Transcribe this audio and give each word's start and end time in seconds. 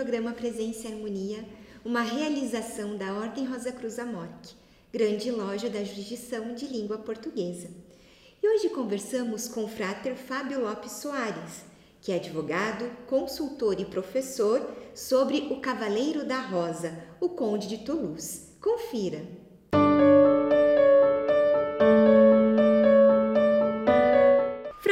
programa 0.00 0.32
Presença 0.32 0.88
e 0.88 0.92
Harmonia, 0.94 1.44
uma 1.84 2.00
realização 2.00 2.96
da 2.96 3.12
Ordem 3.12 3.44
Rosa 3.44 3.70
Cruz 3.70 3.98
Amorque, 3.98 4.54
grande 4.90 5.30
loja 5.30 5.68
da 5.68 5.84
jurisdição 5.84 6.54
de 6.54 6.66
língua 6.66 6.96
portuguesa. 6.96 7.68
E 8.42 8.48
hoje 8.48 8.70
conversamos 8.70 9.46
com 9.46 9.62
o 9.64 9.68
frater 9.68 10.16
Fábio 10.16 10.62
Lopes 10.62 10.92
Soares, 10.92 11.66
que 12.00 12.12
é 12.12 12.14
advogado, 12.14 12.90
consultor 13.06 13.78
e 13.78 13.84
professor 13.84 14.74
sobre 14.94 15.48
o 15.50 15.60
Cavaleiro 15.60 16.24
da 16.24 16.40
Rosa, 16.40 16.98
o 17.20 17.28
Conde 17.28 17.68
de 17.68 17.84
Toulouse. 17.84 18.56
Confira! 18.58 19.39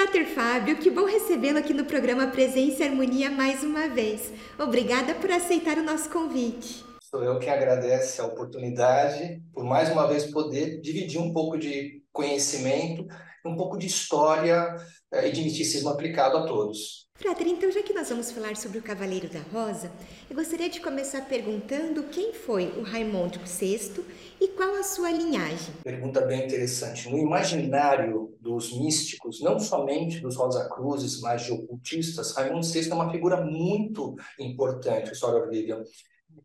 Frater 0.09 0.27
Fábio, 0.27 0.79
que 0.79 0.91
bom 0.91 1.05
recebê-lo 1.05 1.59
aqui 1.59 1.75
no 1.75 1.85
programa 1.85 2.29
Presença 2.29 2.83
e 2.83 2.89
Harmonia 2.89 3.31
mais 3.31 3.63
uma 3.63 3.89
vez. 3.89 4.33
Obrigada 4.59 5.15
por 5.15 5.31
aceitar 5.31 5.77
o 5.77 5.83
nosso 5.83 6.09
convite. 6.09 6.83
Sou 7.03 7.23
eu 7.23 7.39
que 7.39 7.51
agradeço 7.51 8.23
a 8.23 8.25
oportunidade 8.25 9.43
por 9.53 9.65
mais 9.65 9.91
uma 9.91 10.07
vez 10.07 10.25
poder 10.25 10.81
dividir 10.81 11.21
um 11.21 11.31
pouco 11.31 11.59
de 11.59 12.03
conhecimento, 12.11 13.07
um 13.45 13.55
pouco 13.55 13.77
de 13.77 13.87
história 13.87 14.75
eh, 15.13 15.29
e 15.29 15.33
de 15.33 15.43
misticismo 15.43 15.91
aplicado 15.91 16.39
a 16.39 16.47
todos. 16.47 17.08
Frater, 17.19 17.49
então 17.49 17.69
já 17.69 17.83
que 17.83 17.93
nós 17.93 18.09
vamos 18.09 18.31
falar 18.31 18.55
sobre 18.55 18.79
o 18.79 18.83
Cavaleiro 18.83 19.29
da 19.29 19.41
Rosa, 19.53 19.91
eu 20.31 20.37
gostaria 20.37 20.71
de 20.71 20.81
começar 20.81 21.23
perguntando 21.23 22.05
quem 22.05 22.33
foi 22.33 22.69
o 22.79 22.83
Raimundo 22.83 23.41
VI 23.41 24.05
e 24.41 24.47
qual 24.47 24.77
a 24.77 24.85
sua 24.85 25.11
linhagem. 25.11 25.75
Pergunta 25.83 26.21
bem 26.21 26.47
interessante. 26.47 27.11
No 27.11 27.19
imaginário 27.19 28.37
dos 28.41 28.73
místicos, 28.73 29.41
não 29.43 29.59
somente 29.59 30.21
dos 30.21 30.37
Rosa 30.37 30.69
Cruzes, 30.69 31.21
mas 31.21 31.43
de 31.43 31.51
ocultistas, 31.51 32.37
Raimundo 32.37 32.65
VI 32.65 32.89
é 32.89 32.95
uma 32.95 33.11
figura 33.11 33.45
muito 33.45 34.15
importante, 34.39 35.11
Sra. 35.11 35.45
Vivian. 35.49 35.83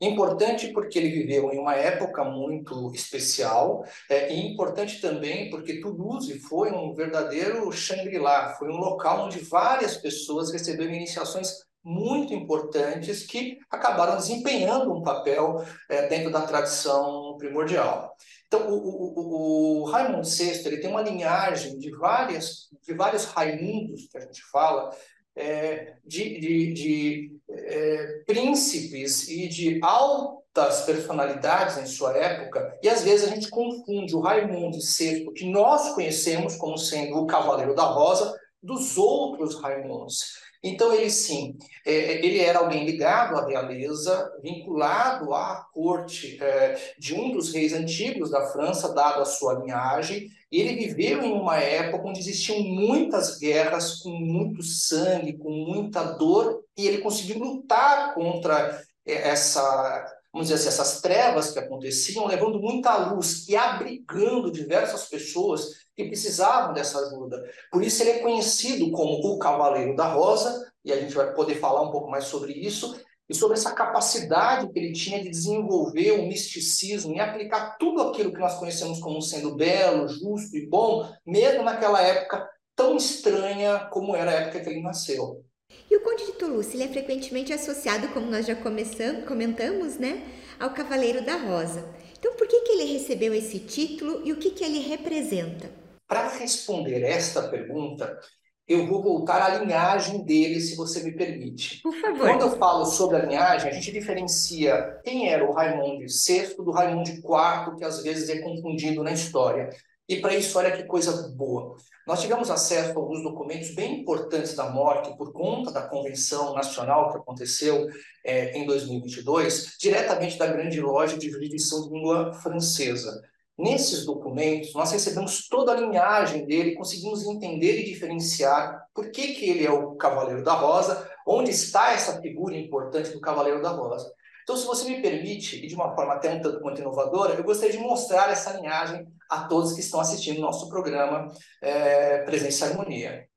Importante 0.01 0.69
porque 0.69 0.97
ele 0.99 1.09
viveu 1.09 1.51
em 1.51 1.59
uma 1.59 1.75
época 1.75 2.23
muito 2.23 2.91
especial, 2.93 3.83
é, 4.09 4.33
e 4.33 4.53
importante 4.53 4.99
também 5.01 5.49
porque 5.49 5.81
Toulouse 5.81 6.39
foi 6.39 6.71
um 6.71 6.93
verdadeiro 6.93 7.71
Shangri-La, 7.71 8.55
foi 8.55 8.69
um 8.69 8.77
local 8.77 9.25
onde 9.25 9.39
várias 9.39 9.97
pessoas 9.97 10.51
receberam 10.51 10.93
iniciações 10.93 11.63
muito 11.83 12.33
importantes 12.33 13.25
que 13.25 13.59
acabaram 13.69 14.15
desempenhando 14.15 14.93
um 14.93 15.01
papel 15.01 15.65
é, 15.89 16.07
dentro 16.07 16.31
da 16.31 16.41
tradição 16.41 17.35
primordial. 17.37 18.15
Então, 18.47 18.69
o, 18.69 18.77
o, 18.77 19.81
o, 19.81 19.83
Raimundo 19.85 20.27
VI 20.27 20.65
ele 20.65 20.77
tem 20.77 20.89
uma 20.89 21.01
linhagem 21.01 21.77
de, 21.77 21.91
várias, 21.91 22.69
de 22.81 22.93
vários 22.93 23.25
Raimundos, 23.25 24.07
que 24.07 24.17
a 24.17 24.21
gente 24.21 24.41
fala, 24.51 24.95
é, 25.35 25.93
de, 26.05 26.39
de, 26.39 26.73
de 26.73 27.31
é, 27.49 28.23
príncipes 28.25 29.27
e 29.27 29.47
de 29.47 29.79
altas 29.81 30.81
personalidades 30.81 31.77
em 31.77 31.85
sua 31.85 32.15
época, 32.17 32.77
e 32.81 32.89
às 32.89 33.03
vezes 33.03 33.27
a 33.27 33.33
gente 33.33 33.49
confunde 33.49 34.15
o 34.15 34.19
Raimundo 34.19 34.77
VI, 34.77 35.25
que 35.35 35.49
nós 35.49 35.93
conhecemos 35.93 36.55
como 36.55 36.77
sendo 36.77 37.17
o 37.17 37.27
Cavaleiro 37.27 37.75
da 37.75 37.85
Rosa, 37.85 38.37
dos 38.61 38.97
outros 38.97 39.59
Raimundos. 39.61 40.41
Então, 40.63 40.93
ele 40.93 41.09
sim, 41.09 41.57
é, 41.85 42.25
ele 42.25 42.39
era 42.39 42.59
alguém 42.59 42.85
ligado 42.85 43.35
à 43.35 43.45
realeza, 43.45 44.31
vinculado 44.41 45.33
à 45.33 45.67
corte 45.73 46.41
é, 46.41 46.93
de 46.97 47.13
um 47.13 47.31
dos 47.33 47.53
reis 47.53 47.73
antigos 47.73 48.31
da 48.31 48.47
França, 48.47 48.93
dado 48.93 49.21
a 49.21 49.25
sua 49.25 49.55
linhagem, 49.55 50.29
ele 50.59 50.75
viveu 50.75 51.23
em 51.23 51.31
uma 51.31 51.57
época 51.57 52.07
onde 52.07 52.19
existiam 52.19 52.61
muitas 52.61 53.37
guerras, 53.37 53.99
com 53.99 54.11
muito 54.11 54.61
sangue, 54.63 55.37
com 55.37 55.51
muita 55.51 56.03
dor, 56.03 56.63
e 56.77 56.87
ele 56.87 56.99
conseguiu 56.99 57.39
lutar 57.39 58.13
contra 58.13 58.81
é, 59.05 59.29
essa 59.29 60.05
vamos 60.33 60.47
dizer 60.47 60.55
assim, 60.59 60.67
essas 60.67 60.99
trevas 60.99 61.51
que 61.51 61.59
aconteciam, 61.59 62.25
levando 62.25 62.59
muita 62.59 62.97
luz 62.97 63.47
e 63.47 63.55
abrigando 63.55 64.51
diversas 64.51 65.05
pessoas 65.05 65.83
que 65.95 66.05
precisavam 66.05 66.73
dessa 66.73 66.97
ajuda. 66.97 67.39
Por 67.71 67.83
isso 67.83 68.01
ele 68.01 68.11
é 68.11 68.19
conhecido 68.19 68.89
como 68.91 69.13
o 69.13 69.37
Cavaleiro 69.37 69.95
da 69.95 70.11
Rosa, 70.11 70.71
e 70.83 70.91
a 70.91 70.99
gente 70.99 71.13
vai 71.13 71.31
poder 71.33 71.59
falar 71.59 71.83
um 71.83 71.91
pouco 71.91 72.09
mais 72.09 72.23
sobre 72.25 72.51
isso, 72.51 72.99
e 73.29 73.33
sobre 73.33 73.57
essa 73.57 73.71
capacidade 73.71 74.71
que 74.71 74.77
ele 74.77 74.91
tinha 74.91 75.21
de 75.21 75.29
desenvolver 75.29 76.11
o 76.11 76.27
misticismo 76.27 77.13
e 77.13 77.19
aplicar 77.19 77.77
tudo 77.77 78.01
aquilo 78.01 78.33
que 78.33 78.39
nós 78.39 78.55
conhecemos 78.55 78.99
como 78.99 79.21
sendo 79.21 79.55
belo, 79.55 80.07
justo 80.07 80.57
e 80.57 80.67
bom, 80.67 81.09
mesmo 81.25 81.63
naquela 81.63 82.01
época 82.01 82.49
tão 82.75 82.97
estranha 82.97 83.87
como 83.91 84.15
era 84.15 84.31
a 84.31 84.33
época 84.35 84.59
que 84.59 84.69
ele 84.69 84.81
nasceu. 84.81 85.43
E 85.89 85.95
o 85.95 86.01
Conde 86.01 86.25
de 86.25 86.33
Toulouse 86.33 86.75
ele 86.75 86.83
é 86.83 86.87
frequentemente 86.87 87.53
associado, 87.53 88.09
como 88.09 88.29
nós 88.29 88.45
já 88.45 88.55
comentamos, 88.55 89.97
né, 89.97 90.23
ao 90.59 90.71
Cavaleiro 90.71 91.25
da 91.25 91.35
Rosa. 91.35 91.87
Então, 92.17 92.35
por 92.35 92.47
que, 92.47 92.61
que 92.61 92.71
ele 92.71 92.93
recebeu 92.93 93.33
esse 93.33 93.59
título 93.59 94.21
e 94.23 94.31
o 94.31 94.37
que, 94.37 94.51
que 94.51 94.63
ele 94.63 94.79
representa? 94.79 95.69
Para 96.07 96.29
responder 96.29 97.03
esta 97.03 97.49
pergunta, 97.49 98.19
eu 98.67 98.87
vou 98.87 99.01
voltar 99.01 99.41
à 99.41 99.57
linhagem 99.57 100.23
dele, 100.23 100.61
se 100.61 100.75
você 100.75 101.03
me 101.03 101.11
permite. 101.11 101.81
Por 101.81 101.93
favor. 101.93 102.19
Quando 102.19 102.41
eu 102.41 102.57
falo 102.57 102.85
sobre 102.85 103.17
a 103.17 103.25
linhagem, 103.25 103.69
a 103.69 103.73
gente 103.73 103.91
diferencia 103.91 104.99
quem 105.03 105.29
era 105.29 105.45
o 105.45 105.53
Raimundo 105.53 106.05
VI 106.05 106.55
do 106.55 106.71
Raimundo 106.71 107.09
IV, 107.09 107.77
que 107.77 107.83
às 107.83 108.01
vezes 108.01 108.29
é 108.29 108.39
confundido 108.39 109.03
na 109.03 109.11
história. 109.11 109.69
E 110.07 110.17
para 110.19 110.35
isso, 110.35 110.57
olha 110.57 110.71
que 110.71 110.83
coisa 110.83 111.29
boa. 111.29 111.75
Nós 112.05 112.21
tivemos 112.21 112.51
acesso 112.51 112.91
a 112.91 112.95
alguns 112.95 113.23
documentos 113.23 113.73
bem 113.73 114.01
importantes 114.01 114.53
da 114.53 114.69
morte 114.69 115.15
por 115.17 115.31
conta 115.31 115.71
da 115.71 115.81
Convenção 115.81 116.53
Nacional 116.53 117.11
que 117.11 117.17
aconteceu 117.17 117.87
é, 118.25 118.57
em 118.57 118.65
2022, 118.65 119.77
diretamente 119.79 120.37
da 120.37 120.47
grande 120.47 120.81
loja 120.81 121.17
de 121.17 121.29
jurisdição 121.29 121.83
de 121.83 121.93
língua 121.93 122.33
francesa. 122.33 123.21
Nesses 123.57 124.03
documentos, 124.05 124.73
nós 124.73 124.91
recebemos 124.91 125.47
toda 125.47 125.71
a 125.71 125.79
linhagem 125.79 126.45
dele, 126.45 126.75
conseguimos 126.75 127.23
entender 127.23 127.79
e 127.79 127.85
diferenciar 127.85 128.87
por 128.95 129.11
que, 129.11 129.35
que 129.35 129.47
ele 129.47 129.65
é 129.65 129.71
o 129.71 129.95
Cavaleiro 129.95 130.43
da 130.43 130.53
Rosa, 130.53 131.07
onde 131.27 131.51
está 131.51 131.91
essa 131.91 132.19
figura 132.19 132.57
importante 132.57 133.11
do 133.11 133.21
Cavaleiro 133.21 133.61
da 133.61 133.69
Rosa. 133.69 134.11
Então, 134.41 134.57
se 134.57 134.65
você 134.65 134.89
me 134.89 135.01
permite, 135.01 135.63
e 135.63 135.67
de 135.67 135.75
uma 135.75 135.95
forma 135.95 136.13
até 136.13 136.33
um 136.33 136.41
tanto 136.41 136.59
quanto 136.61 136.81
inovadora, 136.81 137.35
eu 137.35 137.43
gostaria 137.43 137.77
de 137.77 137.83
mostrar 137.83 138.29
essa 138.29 138.53
linhagem 138.53 139.07
a 139.29 139.47
todos 139.47 139.73
que 139.73 139.79
estão 139.79 139.99
assistindo 139.99 140.41
nosso 140.41 140.67
programa 140.67 141.31
é, 141.61 142.23
Presença 142.23 142.65
e 142.65 142.69
Harmonia. 142.69 143.29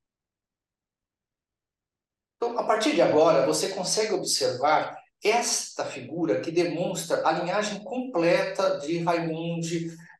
Então, 2.35 2.57
a 2.57 2.63
partir 2.63 2.93
de 2.93 3.01
agora, 3.01 3.45
você 3.45 3.69
consegue 3.69 4.13
observar 4.13 4.97
esta 5.23 5.85
figura 5.85 6.41
que 6.41 6.51
demonstra 6.51 7.25
a 7.25 7.31
linhagem 7.31 7.83
completa 7.83 8.77
de 8.79 8.99
Raimundo 8.99 9.65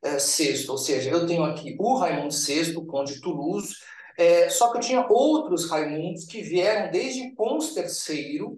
VI, 0.03 0.69
ou 0.69 0.77
seja, 0.77 1.09
eu 1.09 1.25
tenho 1.25 1.43
aqui 1.43 1.75
o 1.79 1.95
Raimundo 1.97 2.33
VI, 2.33 2.73
conde 2.85 3.15
de 3.15 3.21
Toulouse, 3.21 3.73
é, 4.17 4.49
só 4.49 4.71
que 4.71 4.77
eu 4.77 4.81
tinha 4.81 5.07
outros 5.09 5.69
Raimundos 5.69 6.25
que 6.25 6.41
vieram 6.41 6.91
desde 6.91 7.35
Pons 7.35 7.75
III, 7.75 8.57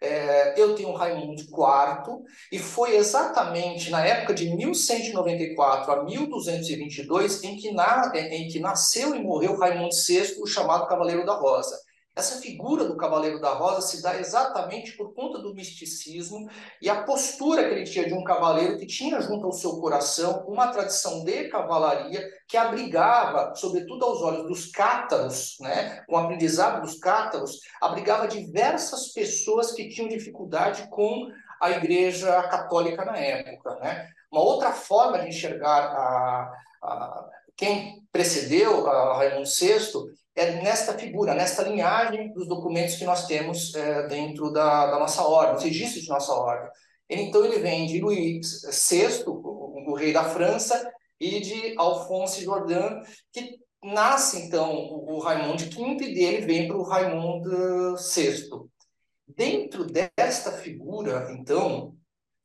é, 0.00 0.60
eu 0.60 0.74
tenho 0.74 0.90
o 0.90 0.94
Raimundo 0.94 1.40
IV, 1.40 2.24
e 2.52 2.58
foi 2.58 2.96
exatamente 2.96 3.90
na 3.90 4.04
época 4.04 4.34
de 4.34 4.54
1194 4.54 5.92
a 5.92 6.04
1222 6.04 7.42
em 7.44 7.56
que, 7.56 7.72
na, 7.72 8.12
em 8.14 8.48
que 8.48 8.60
nasceu 8.60 9.14
e 9.14 9.22
morreu 9.22 9.56
Raimundo 9.56 9.94
VI, 9.94 10.36
o 10.40 10.46
chamado 10.46 10.86
Cavaleiro 10.86 11.24
da 11.24 11.34
Rosa. 11.34 11.78
Essa 12.16 12.40
figura 12.40 12.84
do 12.84 12.96
Cavaleiro 12.96 13.40
da 13.40 13.54
Rosa 13.54 13.80
se 13.80 14.00
dá 14.00 14.16
exatamente 14.16 14.96
por 14.96 15.12
conta 15.14 15.40
do 15.40 15.52
misticismo 15.52 16.48
e 16.80 16.88
a 16.88 17.02
postura 17.02 17.68
que 17.68 17.74
ele 17.74 17.84
tinha 17.84 18.06
de 18.06 18.14
um 18.14 18.22
cavaleiro 18.22 18.78
que 18.78 18.86
tinha 18.86 19.20
junto 19.20 19.46
ao 19.46 19.52
seu 19.52 19.80
coração 19.80 20.44
uma 20.46 20.68
tradição 20.68 21.24
de 21.24 21.48
cavalaria 21.48 22.24
que 22.46 22.56
abrigava, 22.56 23.52
sobretudo 23.56 24.04
aos 24.04 24.22
olhos 24.22 24.46
dos 24.46 24.70
cátaros, 24.70 25.56
né, 25.58 26.04
com 26.06 26.14
o 26.14 26.18
aprendizado 26.18 26.82
dos 26.82 27.00
cátaros, 27.00 27.58
abrigava 27.80 28.28
diversas 28.28 29.08
pessoas 29.12 29.72
que 29.72 29.88
tinham 29.88 30.08
dificuldade 30.08 30.88
com 30.90 31.28
a 31.60 31.70
Igreja 31.72 32.42
Católica 32.44 33.04
na 33.04 33.18
época. 33.18 33.74
Né? 33.80 34.08
Uma 34.30 34.42
outra 34.42 34.70
forma 34.70 35.18
de 35.18 35.30
enxergar 35.30 35.80
a, 35.80 36.52
a 36.80 37.30
quem 37.56 38.04
precedeu 38.12 38.86
a 38.88 39.16
Raimundo 39.16 39.48
VI 39.48 40.14
é 40.34 40.62
nesta 40.62 40.98
figura, 40.98 41.34
nesta 41.34 41.62
linhagem 41.62 42.32
dos 42.32 42.48
documentos 42.48 42.96
que 42.96 43.04
nós 43.04 43.26
temos 43.26 43.74
é, 43.74 44.06
dentro 44.08 44.52
da, 44.52 44.86
da, 44.86 44.98
nossa 44.98 45.22
ordem, 45.22 45.56
os 45.56 45.62
registros 45.62 46.02
de 46.02 46.08
nossa 46.08 46.32
ordem. 46.32 46.68
Então, 47.08 47.44
ele 47.44 47.60
vem 47.60 47.86
de 47.86 48.00
Luís 48.00 48.62
VI, 48.90 49.24
o, 49.26 49.94
rei 49.94 50.12
da 50.12 50.24
França, 50.24 50.90
e 51.20 51.40
de 51.40 51.74
Alfonso 51.78 52.42
Jordan, 52.42 53.00
que 53.32 53.58
nasce, 53.82 54.42
então, 54.42 54.74
o, 54.74 55.20
Raimundo 55.20 55.62
V, 55.64 56.04
e 56.04 56.14
dele 56.14 56.46
vem 56.46 56.66
para 56.66 56.76
o 56.76 56.82
Raimundo 56.82 57.94
VI. 57.96 58.48
Dentro 59.28 59.84
desta 59.84 60.52
figura, 60.52 61.28
então, 61.30 61.94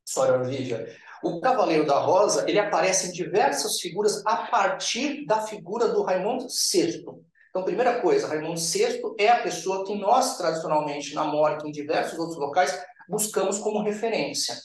Sra. 0.05 0.43
Vívia, 0.43 0.87
o 1.23 1.39
Cavaleiro 1.41 1.85
da 1.85 1.99
Rosa, 1.99 2.45
ele 2.47 2.59
aparece 2.59 3.07
em 3.07 3.11
diversas 3.11 3.79
figuras 3.79 4.23
a 4.25 4.47
partir 4.47 5.25
da 5.25 5.41
figura 5.41 5.87
do 5.89 6.03
Raimundo 6.03 6.45
VI. 6.47 7.03
Então, 7.59 7.65
primeira 7.65 7.99
coisa, 7.99 8.25
Raimundo 8.25 8.57
VI 8.57 9.01
é 9.17 9.27
a 9.27 9.43
pessoa 9.43 9.85
que 9.85 9.93
nós, 9.93 10.37
tradicionalmente, 10.37 11.13
na 11.13 11.25
morte, 11.25 11.67
em 11.67 11.71
diversos 11.71 12.17
outros 12.17 12.37
locais, 12.37 12.73
buscamos 13.09 13.59
como 13.59 13.83
referência. 13.83 14.55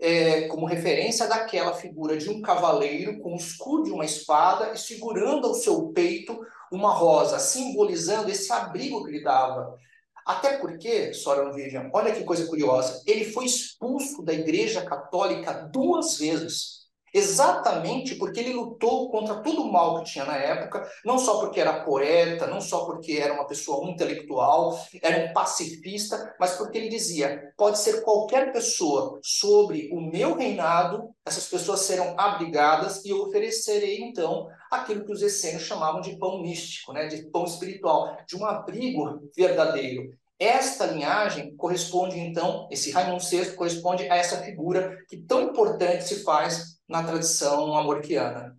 É, 0.00 0.48
como 0.48 0.66
referência 0.66 1.28
daquela 1.28 1.72
figura 1.72 2.16
de 2.16 2.28
um 2.28 2.42
cavaleiro 2.42 3.20
com 3.20 3.34
o 3.34 3.36
escudo 3.36 3.84
de 3.84 3.92
uma 3.92 4.04
espada 4.04 4.72
e 4.72 4.76
segurando 4.76 5.46
ao 5.46 5.54
seu 5.54 5.92
peito 5.92 6.36
uma 6.72 6.92
rosa, 6.92 7.38
simbolizando 7.38 8.28
esse 8.28 8.52
abrigo 8.52 9.04
que 9.04 9.10
ele 9.10 9.22
dava. 9.22 9.78
Até 10.26 10.58
porque, 10.58 11.14
Sora 11.14 11.52
Vivian, 11.52 11.90
olha 11.94 12.12
que 12.12 12.24
coisa 12.24 12.48
curiosa, 12.48 13.04
ele 13.06 13.24
foi 13.24 13.44
expulso 13.44 14.20
da 14.24 14.32
Igreja 14.32 14.84
Católica 14.84 15.52
duas 15.72 16.18
vezes. 16.18 16.81
Exatamente 17.12 18.14
porque 18.14 18.40
ele 18.40 18.54
lutou 18.54 19.10
contra 19.10 19.42
todo 19.42 19.62
o 19.62 19.72
mal 19.72 19.98
que 19.98 20.10
tinha 20.10 20.24
na 20.24 20.36
época, 20.36 20.88
não 21.04 21.18
só 21.18 21.40
porque 21.40 21.60
era 21.60 21.84
poeta, 21.84 22.46
não 22.46 22.60
só 22.60 22.86
porque 22.86 23.12
era 23.12 23.34
uma 23.34 23.46
pessoa 23.46 23.88
intelectual, 23.90 24.78
era 25.02 25.26
um 25.26 25.32
pacifista, 25.34 26.34
mas 26.40 26.56
porque 26.56 26.78
ele 26.78 26.88
dizia: 26.88 27.52
pode 27.56 27.78
ser 27.78 28.02
qualquer 28.02 28.50
pessoa 28.52 29.20
sobre 29.22 29.90
o 29.92 30.00
meu 30.00 30.34
reinado, 30.34 31.10
essas 31.24 31.46
pessoas 31.48 31.80
serão 31.80 32.18
abrigadas 32.18 33.04
e 33.04 33.10
eu 33.10 33.22
oferecerei 33.22 34.00
então 34.00 34.48
aquilo 34.70 35.04
que 35.04 35.12
os 35.12 35.20
essênios 35.22 35.64
chamavam 35.64 36.00
de 36.00 36.16
pão 36.16 36.40
místico, 36.40 36.92
né, 36.94 37.06
de 37.06 37.24
pão 37.30 37.44
espiritual, 37.44 38.16
de 38.26 38.36
um 38.36 38.46
abrigo 38.46 39.30
verdadeiro. 39.36 40.16
Esta 40.42 40.86
linhagem 40.86 41.54
corresponde, 41.56 42.18
então, 42.18 42.66
esse 42.68 42.90
Raimundo 42.90 43.22
VI 43.24 43.52
corresponde 43.52 44.10
a 44.10 44.16
essa 44.16 44.38
figura 44.38 44.98
que 45.08 45.16
tão 45.16 45.40
importante 45.40 46.02
se 46.02 46.24
faz 46.24 46.80
na 46.88 47.00
tradição 47.04 47.76
amorquiana. 47.76 48.58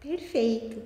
Perfeito. 0.00 0.82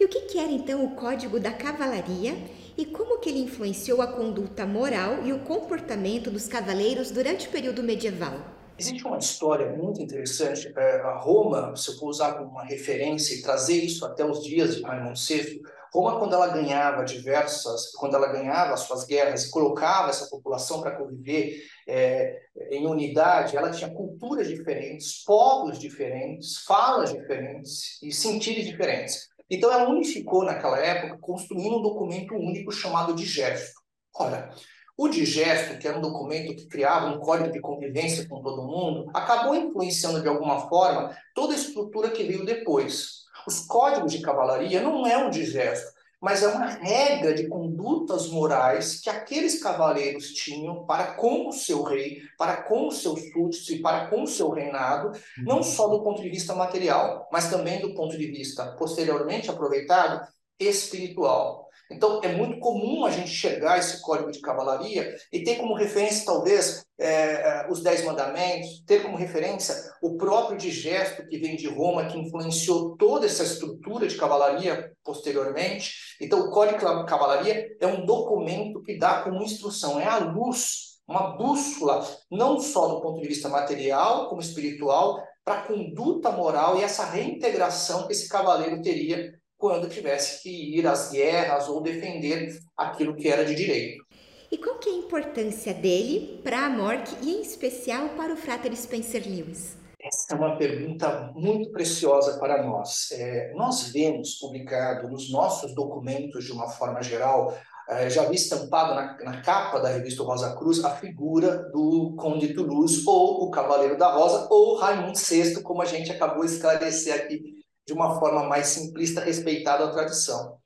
E 0.00 0.04
o 0.04 0.08
que 0.08 0.36
era, 0.40 0.50
então, 0.50 0.84
o 0.84 0.96
Código 0.96 1.38
da 1.38 1.52
Cavalaria 1.52 2.34
e 2.76 2.84
como 2.84 3.20
que 3.20 3.28
ele 3.28 3.38
influenciou 3.38 4.02
a 4.02 4.08
conduta 4.08 4.66
moral 4.66 5.24
e 5.24 5.32
o 5.32 5.38
comportamento 5.44 6.32
dos 6.32 6.48
cavaleiros 6.48 7.12
durante 7.12 7.46
o 7.46 7.50
período 7.52 7.80
medieval? 7.80 8.53
Existe 8.76 9.06
uma 9.06 9.18
história 9.18 9.70
muito 9.70 10.02
interessante. 10.02 10.72
É, 10.76 11.00
a 11.00 11.18
Roma, 11.18 11.76
se 11.76 11.90
eu 11.90 11.96
for 11.96 12.08
usar 12.08 12.34
como 12.34 12.50
uma 12.50 12.64
referência 12.64 13.34
e 13.34 13.42
trazer 13.42 13.76
isso 13.76 14.04
até 14.04 14.24
os 14.24 14.42
dias 14.42 14.76
de 14.76 14.82
Raimundo 14.82 15.18
VI, 15.18 15.62
Roma, 15.94 16.18
quando 16.18 16.34
ela 16.34 16.48
ganhava 16.48 17.04
diversas, 17.04 17.92
quando 17.92 18.16
ela 18.16 18.32
ganhava 18.32 18.74
as 18.74 18.80
suas 18.80 19.04
guerras 19.04 19.44
e 19.44 19.50
colocava 19.50 20.10
essa 20.10 20.26
população 20.26 20.80
para 20.80 20.96
conviver 20.96 21.62
é, 21.86 22.36
em 22.72 22.84
unidade, 22.84 23.56
ela 23.56 23.70
tinha 23.70 23.88
culturas 23.88 24.48
diferentes, 24.48 25.22
povos 25.22 25.78
diferentes, 25.78 26.64
falas 26.64 27.12
diferentes 27.12 28.02
e 28.02 28.10
sentidos 28.10 28.64
diferentes. 28.64 29.28
Então, 29.48 29.70
ela 29.70 29.88
unificou 29.88 30.44
naquela 30.44 30.78
época, 30.78 31.16
construindo 31.20 31.78
um 31.78 31.82
documento 31.82 32.34
único 32.34 32.72
chamado 32.72 33.14
Digesto. 33.14 33.80
Ora, 34.16 34.50
o 34.96 35.08
Digesto, 35.08 35.78
que 35.78 35.88
era 35.88 35.98
um 35.98 36.02
documento 36.02 36.54
que 36.54 36.66
criava 36.66 37.06
um 37.06 37.18
código 37.18 37.50
de 37.50 37.60
convivência 37.60 38.28
com 38.28 38.40
todo 38.40 38.62
mundo, 38.62 39.10
acabou 39.12 39.54
influenciando 39.54 40.22
de 40.22 40.28
alguma 40.28 40.68
forma 40.68 41.16
toda 41.34 41.52
a 41.52 41.56
estrutura 41.56 42.10
que 42.10 42.22
veio 42.22 42.44
depois. 42.44 43.24
Os 43.46 43.60
códigos 43.66 44.12
de 44.12 44.22
cavalaria 44.22 44.80
não 44.80 45.04
é 45.06 45.18
um 45.18 45.30
digesto, 45.30 45.92
mas 46.24 46.42
é 46.42 46.48
uma 46.48 46.66
regra 46.66 47.34
de 47.34 47.48
condutas 47.48 48.28
morais 48.28 49.00
que 49.00 49.10
aqueles 49.10 49.60
cavaleiros 49.60 50.32
tinham 50.32 50.86
para 50.86 51.14
com 51.14 51.48
o 51.48 51.52
seu 51.52 51.82
rei, 51.82 52.22
para 52.38 52.62
com 52.62 52.88
os 52.88 53.02
seus 53.02 53.20
súditos 53.32 53.68
e 53.68 53.80
para 53.80 54.06
com 54.06 54.22
o 54.22 54.26
seu 54.26 54.48
reinado, 54.48 55.12
não 55.38 55.56
uhum. 55.56 55.62
só 55.62 55.88
do 55.88 56.02
ponto 56.02 56.22
de 56.22 56.30
vista 56.30 56.54
material, 56.54 57.28
mas 57.30 57.50
também 57.50 57.80
do 57.80 57.94
ponto 57.94 58.16
de 58.16 58.26
vista 58.26 58.74
posteriormente 58.78 59.50
aproveitado 59.50 60.26
espiritual. 60.58 61.63
Então, 61.90 62.20
é 62.22 62.28
muito 62.28 62.58
comum 62.60 63.04
a 63.04 63.10
gente 63.10 63.30
chegar 63.30 63.74
a 63.74 63.78
esse 63.78 64.00
código 64.00 64.30
de 64.30 64.40
cavalaria 64.40 65.14
e 65.32 65.44
ter 65.44 65.56
como 65.56 65.74
referência, 65.74 66.24
talvez, 66.24 66.84
é, 66.98 67.06
é, 67.06 67.66
os 67.70 67.82
Dez 67.82 68.04
Mandamentos, 68.04 68.82
ter 68.86 69.02
como 69.02 69.16
referência 69.16 69.74
o 70.00 70.16
próprio 70.16 70.56
digesto 70.56 71.26
que 71.26 71.38
vem 71.38 71.56
de 71.56 71.68
Roma, 71.68 72.06
que 72.06 72.18
influenciou 72.18 72.96
toda 72.96 73.26
essa 73.26 73.42
estrutura 73.42 74.06
de 74.06 74.16
cavalaria 74.16 74.92
posteriormente. 75.04 75.92
Então, 76.20 76.40
o 76.40 76.50
código 76.50 76.78
de 76.78 77.06
cavalaria 77.06 77.68
é 77.80 77.86
um 77.86 78.06
documento 78.06 78.82
que 78.82 78.98
dá 78.98 79.22
como 79.22 79.42
instrução, 79.42 80.00
é 80.00 80.06
a 80.06 80.18
luz, 80.18 80.94
uma 81.06 81.36
bússola, 81.36 82.06
não 82.30 82.58
só 82.58 82.88
do 82.88 83.00
ponto 83.02 83.20
de 83.20 83.28
vista 83.28 83.48
material, 83.48 84.28
como 84.28 84.40
espiritual, 84.40 85.22
para 85.44 85.60
a 85.60 85.66
conduta 85.66 86.30
moral 86.30 86.78
e 86.78 86.82
essa 86.82 87.04
reintegração 87.04 88.06
que 88.06 88.12
esse 88.12 88.28
cavaleiro 88.28 88.80
teria 88.80 89.34
quando 89.56 89.88
tivesse 89.88 90.42
que 90.42 90.78
ir 90.78 90.86
às 90.86 91.10
guerras 91.10 91.68
ou 91.68 91.80
defender 91.80 92.58
aquilo 92.76 93.14
que 93.14 93.28
era 93.28 93.44
de 93.44 93.54
direito. 93.54 94.04
E 94.50 94.58
qual 94.58 94.78
que 94.78 94.88
é 94.88 94.92
a 94.92 94.96
importância 94.96 95.74
dele 95.74 96.40
para 96.44 96.66
a 96.66 96.70
morte 96.70 97.14
e 97.22 97.32
em 97.32 97.42
especial 97.42 98.10
para 98.10 98.32
o 98.32 98.36
Frater 98.36 98.74
Spencer 98.76 99.22
Lewis? 99.26 99.76
Essa 100.00 100.34
é 100.34 100.36
uma 100.36 100.56
pergunta 100.56 101.32
muito 101.34 101.72
preciosa 101.72 102.38
para 102.38 102.62
nós. 102.62 103.10
É, 103.12 103.52
nós 103.54 103.90
vemos 103.90 104.34
publicado 104.34 105.08
nos 105.08 105.32
nossos 105.32 105.74
documentos, 105.74 106.44
de 106.44 106.52
uma 106.52 106.68
forma 106.68 107.02
geral, 107.02 107.56
é, 107.88 108.08
já 108.08 108.24
vi 108.26 108.36
estampado 108.36 108.94
na, 108.94 109.16
na, 109.24 109.42
capa 109.42 109.78
da 109.78 109.88
revista 109.88 110.22
Rosa 110.22 110.54
Cruz 110.56 110.84
a 110.84 110.90
figura 110.90 111.70
do 111.70 112.14
Conde 112.16 112.54
Toulouse, 112.54 113.02
ou 113.06 113.44
o 113.44 113.50
Cavaleiro 113.50 113.96
da 113.98 114.12
Rosa, 114.12 114.46
ou 114.50 114.76
Raimundo 114.76 115.18
VI, 115.18 115.62
como 115.62 115.82
a 115.82 115.86
gente 115.86 116.12
acabou 116.12 116.44
de 116.44 116.52
esclarecer 116.52 117.14
aqui 117.14 117.53
de 117.86 117.92
uma 117.92 118.18
forma 118.18 118.44
mais 118.44 118.68
simplista, 118.68 119.20
respeitado 119.20 119.84
a 119.84 119.90
tradição. 119.90 120.58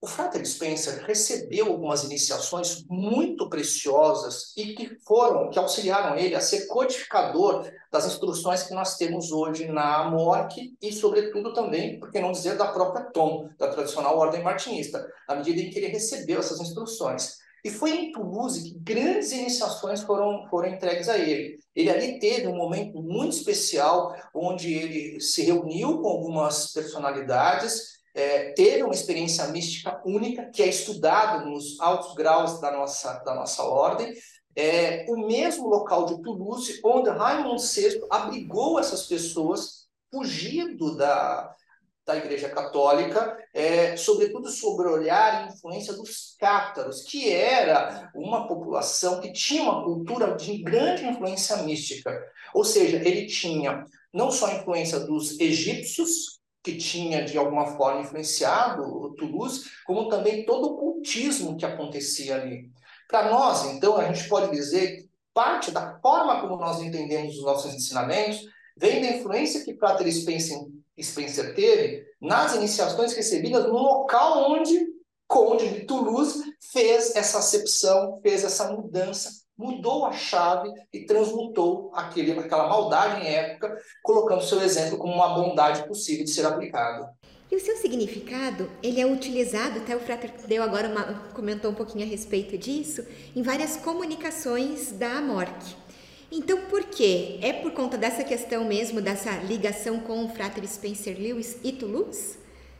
O 0.00 0.06
Frater 0.06 0.46
Spencer 0.46 1.04
recebeu 1.04 1.66
algumas 1.66 2.04
iniciações 2.04 2.84
muito 2.88 3.48
preciosas 3.48 4.52
e 4.56 4.72
que 4.74 4.96
foram, 5.00 5.50
que 5.50 5.58
auxiliaram 5.58 6.16
ele 6.16 6.36
a 6.36 6.40
ser 6.40 6.68
codificador 6.68 7.68
das 7.90 8.06
instruções 8.06 8.62
que 8.62 8.72
nós 8.72 8.96
temos 8.96 9.32
hoje 9.32 9.66
na 9.66 10.08
MORC 10.08 10.76
e, 10.80 10.92
sobretudo, 10.92 11.52
também, 11.52 11.98
por 11.98 12.12
que 12.12 12.20
não 12.20 12.30
dizer, 12.30 12.56
da 12.56 12.68
própria 12.68 13.06
Tom, 13.06 13.48
da 13.58 13.72
tradicional 13.72 14.16
ordem 14.16 14.40
martinista, 14.40 15.04
à 15.26 15.34
medida 15.34 15.60
em 15.60 15.68
que 15.68 15.78
ele 15.78 15.88
recebeu 15.88 16.38
essas 16.38 16.60
instruções. 16.60 17.38
E 17.64 17.70
foi 17.70 17.90
em 17.90 18.12
Toulouse 18.12 18.62
que 18.62 18.78
grandes 18.78 19.32
iniciações 19.32 20.02
foram, 20.02 20.46
foram 20.48 20.68
entregues 20.68 21.08
a 21.08 21.18
ele. 21.18 21.58
Ele 21.74 21.90
ali 21.90 22.18
teve 22.18 22.46
um 22.46 22.56
momento 22.56 23.02
muito 23.02 23.36
especial, 23.36 24.14
onde 24.34 24.72
ele 24.72 25.20
se 25.20 25.42
reuniu 25.42 26.00
com 26.00 26.08
algumas 26.08 26.72
personalidades, 26.72 27.98
é, 28.14 28.52
teve 28.52 28.82
uma 28.82 28.94
experiência 28.94 29.46
mística 29.48 30.00
única, 30.04 30.50
que 30.50 30.62
é 30.62 30.66
estudado 30.66 31.48
nos 31.48 31.78
altos 31.80 32.14
graus 32.14 32.60
da 32.60 32.72
nossa, 32.72 33.14
da 33.20 33.34
nossa 33.34 33.62
ordem, 33.62 34.12
é, 34.56 35.06
o 35.08 35.16
mesmo 35.26 35.68
local 35.68 36.04
de 36.06 36.20
Toulouse, 36.20 36.80
onde 36.84 37.10
Raymond 37.10 37.62
VI 37.62 38.00
abrigou 38.10 38.78
essas 38.80 39.06
pessoas, 39.06 39.86
fugindo 40.10 40.96
da, 40.96 41.54
da 42.08 42.16
Igreja 42.16 42.48
Católica, 42.48 43.36
é, 43.52 43.94
sobretudo 43.94 44.48
sobre 44.48 44.88
olhar 44.88 45.44
e 45.44 45.52
influência 45.52 45.92
dos 45.92 46.34
cátaros, 46.40 47.02
que 47.02 47.30
era 47.30 48.10
uma 48.14 48.48
população 48.48 49.20
que 49.20 49.30
tinha 49.30 49.62
uma 49.62 49.84
cultura 49.84 50.34
de 50.34 50.62
grande 50.62 51.04
influência 51.04 51.58
mística. 51.58 52.18
Ou 52.54 52.64
seja, 52.64 52.96
ele 52.96 53.26
tinha 53.26 53.84
não 54.10 54.30
só 54.30 54.46
a 54.46 54.54
influência 54.54 55.00
dos 55.00 55.38
egípcios, 55.38 56.38
que 56.64 56.76
tinha 56.78 57.24
de 57.24 57.36
alguma 57.36 57.76
forma 57.76 58.00
influenciado 58.00 59.14
Toulouse, 59.14 59.64
como 59.84 60.08
também 60.08 60.46
todo 60.46 60.66
o 60.66 60.76
cultismo 60.78 61.58
que 61.58 61.66
acontecia 61.66 62.36
ali. 62.36 62.70
Para 63.06 63.30
nós, 63.30 63.66
então, 63.66 63.98
a 63.98 64.10
gente 64.10 64.26
pode 64.30 64.50
dizer 64.50 64.96
que 64.96 65.08
parte 65.34 65.70
da 65.70 65.98
forma 66.00 66.40
como 66.40 66.56
nós 66.56 66.80
entendemos 66.80 67.36
os 67.36 67.44
nossos 67.44 67.74
ensinamentos 67.74 68.40
vem 68.76 69.02
da 69.02 69.10
influência 69.10 69.62
que 69.64 69.74
Prater 69.74 70.10
Spencer 70.10 70.58
Spencer 71.02 71.54
teve 71.54 72.04
nas 72.20 72.54
iniciações 72.54 73.12
recebidas 73.12 73.64
no 73.64 73.74
local 73.74 74.50
onde 74.52 74.98
Conde 75.28 75.68
de 75.68 75.80
Toulouse 75.84 76.42
fez 76.72 77.14
essa 77.14 77.38
acepção, 77.38 78.18
fez 78.22 78.42
essa 78.44 78.72
mudança, 78.72 79.30
mudou 79.58 80.06
a 80.06 80.12
chave 80.12 80.72
e 80.90 81.04
transmutou 81.04 81.90
aquele, 81.94 82.32
aquela 82.32 82.66
maldade 82.66 83.22
em 83.22 83.28
época, 83.28 83.76
colocando 84.02 84.42
seu 84.42 84.62
exemplo 84.62 84.96
como 84.96 85.12
uma 85.12 85.34
bondade 85.34 85.86
possível 85.86 86.24
de 86.24 86.30
ser 86.30 86.46
aplicada. 86.46 87.12
E 87.50 87.56
o 87.56 87.60
seu 87.60 87.76
significado, 87.76 88.70
ele 88.82 89.00
é 89.00 89.06
utilizado, 89.06 89.80
até 89.80 89.94
o 89.94 90.00
Frater 90.00 90.32
deu 90.46 90.62
agora 90.62 90.88
uma, 90.88 91.30
comentou 91.34 91.70
um 91.70 91.74
pouquinho 91.74 92.06
a 92.06 92.08
respeito 92.08 92.56
disso, 92.56 93.04
em 93.36 93.42
várias 93.42 93.76
comunicações 93.76 94.92
da 94.92 95.18
AMORC. 95.18 95.76
Então, 96.30 96.66
por 96.66 96.84
quê? 96.84 97.38
É 97.42 97.52
por 97.52 97.72
conta 97.72 97.96
dessa 97.96 98.22
questão 98.22 98.64
mesmo, 98.64 99.00
dessa 99.00 99.36
ligação 99.38 99.98
com 99.98 100.24
o 100.24 100.28
Frater 100.28 100.66
Spencer 100.68 101.18
Lewis 101.18 101.58
e 101.64 101.72
Toulouse? 101.72 102.37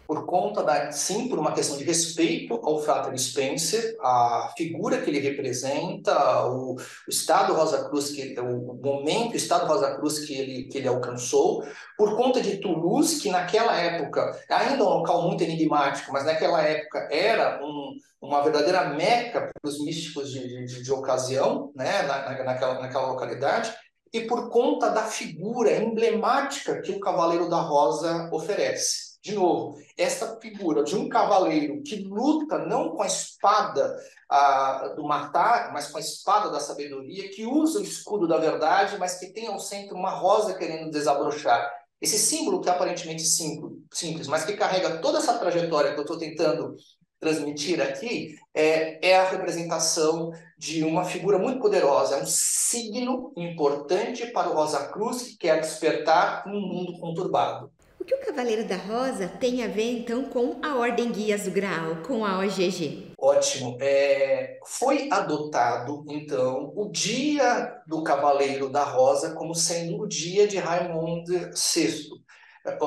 Por 0.09 0.25
conta 0.25 0.65
da, 0.65 0.91
sim, 0.91 1.29
por 1.29 1.39
uma 1.39 1.53
questão 1.53 1.77
de 1.77 1.85
respeito 1.85 2.59
ao 2.65 2.81
Frater 2.81 3.17
Spencer, 3.19 3.95
a 4.01 4.55
figura 4.57 5.03
que 5.03 5.11
ele 5.11 5.21
representa, 5.21 6.47
o, 6.47 6.77
o 6.77 7.11
estado 7.11 7.53
Rosa 7.53 7.87
Cruz, 7.91 8.11
que, 8.11 8.41
o 8.41 8.75
momento, 8.83 9.35
o 9.35 9.37
estado 9.37 9.67
Rosa 9.67 9.95
Cruz 9.97 10.21
que 10.21 10.35
ele, 10.35 10.65
que 10.65 10.79
ele 10.79 10.89
alcançou, 10.89 11.63
por 11.99 12.17
conta 12.17 12.41
de 12.41 12.57
Toulouse, 12.57 13.21
que 13.21 13.31
naquela 13.31 13.77
época, 13.77 14.35
ainda 14.49 14.83
um 14.83 14.89
local 14.89 15.29
muito 15.29 15.45
enigmático, 15.45 16.11
mas 16.11 16.25
naquela 16.25 16.63
época 16.63 17.07
era 17.13 17.63
um, 17.63 17.95
uma 18.19 18.43
verdadeira 18.43 18.89
meca 18.89 19.43
para 19.43 19.69
os 19.69 19.79
místicos 19.85 20.33
de, 20.33 20.65
de, 20.65 20.83
de 20.83 20.91
ocasião, 20.91 21.71
né, 21.77 22.01
na, 22.05 22.45
naquela, 22.45 22.81
naquela 22.81 23.09
localidade, 23.09 23.75
e 24.11 24.23
por 24.23 24.49
conta 24.49 24.89
da 24.89 25.03
figura 25.03 25.77
emblemática 25.77 26.81
que 26.81 26.93
o 26.93 27.01
Cavaleiro 27.01 27.47
da 27.51 27.61
Rosa 27.61 28.31
oferece. 28.33 29.08
De 29.21 29.35
novo, 29.35 29.77
essa 29.97 30.39
figura 30.41 30.85
de 30.85 30.95
um 30.95 31.09
cavaleiro 31.09 31.83
que 31.83 31.97
luta 31.97 32.59
não 32.59 32.91
com 32.91 33.03
a 33.03 33.07
espada 33.07 33.97
a, 34.31 34.95
do 34.97 35.03
matar, 35.05 35.73
mas 35.73 35.89
com 35.89 35.99
a 35.99 36.01
espada 36.01 36.51
da 36.51 36.61
sabedoria, 36.61 37.29
que 37.31 37.45
usa 37.45 37.81
o 37.81 37.83
escudo 37.83 38.29
da 38.29 38.39
verdade, 38.39 38.97
mas 38.97 39.19
que 39.19 39.33
tem 39.33 39.49
ao 39.49 39.59
centro 39.59 39.97
uma 39.97 40.11
rosa 40.11 40.55
querendo 40.55 40.91
desabrochar. 40.91 41.69
Esse 42.01 42.17
símbolo 42.17 42.61
que 42.61 42.69
é 42.69 42.73
aparentemente 42.73 43.25
simples, 43.25 44.29
mas 44.29 44.45
que 44.45 44.57
carrega 44.57 44.99
toda 44.99 45.19
essa 45.19 45.37
trajetória 45.37 45.93
que 45.93 45.99
eu 45.99 46.03
estou 46.03 46.17
tentando 46.19 46.77
transmitir 47.19 47.83
aqui, 47.83 48.37
é, 48.55 49.09
é 49.09 49.17
a 49.17 49.29
representação 49.29 50.31
de 50.57 50.85
uma 50.85 51.05
figura 51.05 51.37
muito 51.37 51.59
poderosa, 51.59 52.15
é 52.15 52.23
um 52.23 52.27
signo 52.27 53.33
importante 53.37 54.27
para 54.27 54.49
o 54.49 54.55
Rosa 54.55 54.87
Cruz 54.87 55.23
que 55.23 55.37
quer 55.37 55.61
despertar 55.61 56.45
um 56.47 56.61
mundo 56.61 56.97
conturbado 57.01 57.73
que 58.09 58.15
o 58.15 58.25
Cavaleiro 58.25 58.65
da 58.65 58.77
Rosa 58.77 59.29
tem 59.29 59.63
a 59.63 59.69
ver 59.69 59.99
então 59.99 60.25
com 60.25 60.59
a 60.63 60.79
Ordem 60.79 61.13
Guias 61.13 61.43
do 61.43 61.51
Graal, 61.51 61.97
com 61.97 62.25
a 62.25 62.39
OGG? 62.39 63.13
Ótimo. 63.19 63.77
É, 63.83 64.59
foi 64.65 65.11
adotado, 65.13 66.03
então, 66.09 66.73
o 66.75 66.89
dia 66.91 67.71
do 67.87 68.03
Cavaleiro 68.03 68.71
da 68.71 68.83
Rosa 68.83 69.35
como 69.35 69.55
sendo 69.55 70.01
o 70.01 70.09
dia 70.09 70.49
de 70.49 70.57
Raimundo 70.57 71.35
VI. 71.53 72.09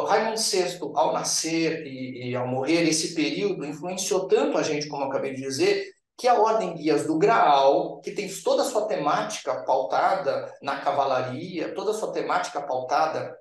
Raimundo 0.07 0.41
VI, 0.41 0.79
ao 0.95 1.13
nascer 1.13 1.85
e, 1.85 2.31
e, 2.31 2.35
ao 2.35 2.47
morrer, 2.47 2.89
esse 2.89 3.13
período 3.13 3.63
influenciou 3.63 4.27
tanto 4.27 4.57
a 4.57 4.63
gente, 4.63 4.87
como 4.87 5.03
eu 5.03 5.07
acabei 5.07 5.35
de 5.35 5.41
dizer, 5.43 5.85
que 6.17 6.27
a 6.27 6.39
Ordem 6.41 6.73
Guias 6.73 7.05
do 7.05 7.19
Graal, 7.19 8.01
que 8.01 8.09
tem 8.09 8.27
toda 8.27 8.63
a 8.63 8.65
sua 8.65 8.87
temática 8.87 9.63
pautada 9.65 10.51
na 10.63 10.79
cavalaria, 10.79 11.75
toda 11.75 11.91
a 11.91 11.93
sua 11.93 12.11
temática 12.11 12.59
pautada 12.59 13.37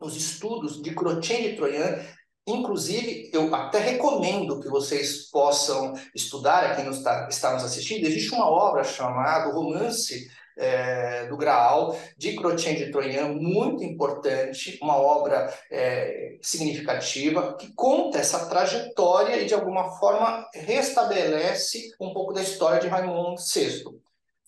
nos 0.00 0.16
estudos 0.16 0.80
de 0.82 0.94
Crotien 0.94 1.42
de 1.42 1.56
Troian. 1.56 1.98
Inclusive, 2.46 3.30
eu 3.32 3.54
até 3.54 3.78
recomendo 3.78 4.60
que 4.60 4.68
vocês 4.68 5.30
possam 5.30 5.92
estudar, 6.14 6.64
a 6.64 6.74
quem 6.74 6.86
nos 6.86 6.98
está, 6.98 7.28
está 7.28 7.52
nos 7.52 7.62
assistindo, 7.62 8.06
existe 8.06 8.34
uma 8.34 8.50
obra 8.50 8.82
chamada 8.82 9.52
Romance 9.52 10.26
é, 10.56 11.26
do 11.26 11.36
Graal, 11.36 11.96
de 12.16 12.34
Crotien 12.34 12.76
de 12.76 12.90
Troian, 12.90 13.28
muito 13.28 13.84
importante, 13.84 14.78
uma 14.82 14.96
obra 14.96 15.52
é, 15.70 16.38
significativa, 16.42 17.56
que 17.56 17.72
conta 17.74 18.18
essa 18.18 18.46
trajetória 18.46 19.36
e, 19.36 19.46
de 19.46 19.54
alguma 19.54 19.92
forma, 19.98 20.46
restabelece 20.54 21.92
um 22.00 22.12
pouco 22.12 22.32
da 22.32 22.42
história 22.42 22.80
de 22.80 22.88
Raimundo 22.88 23.36
VI. 23.40 23.84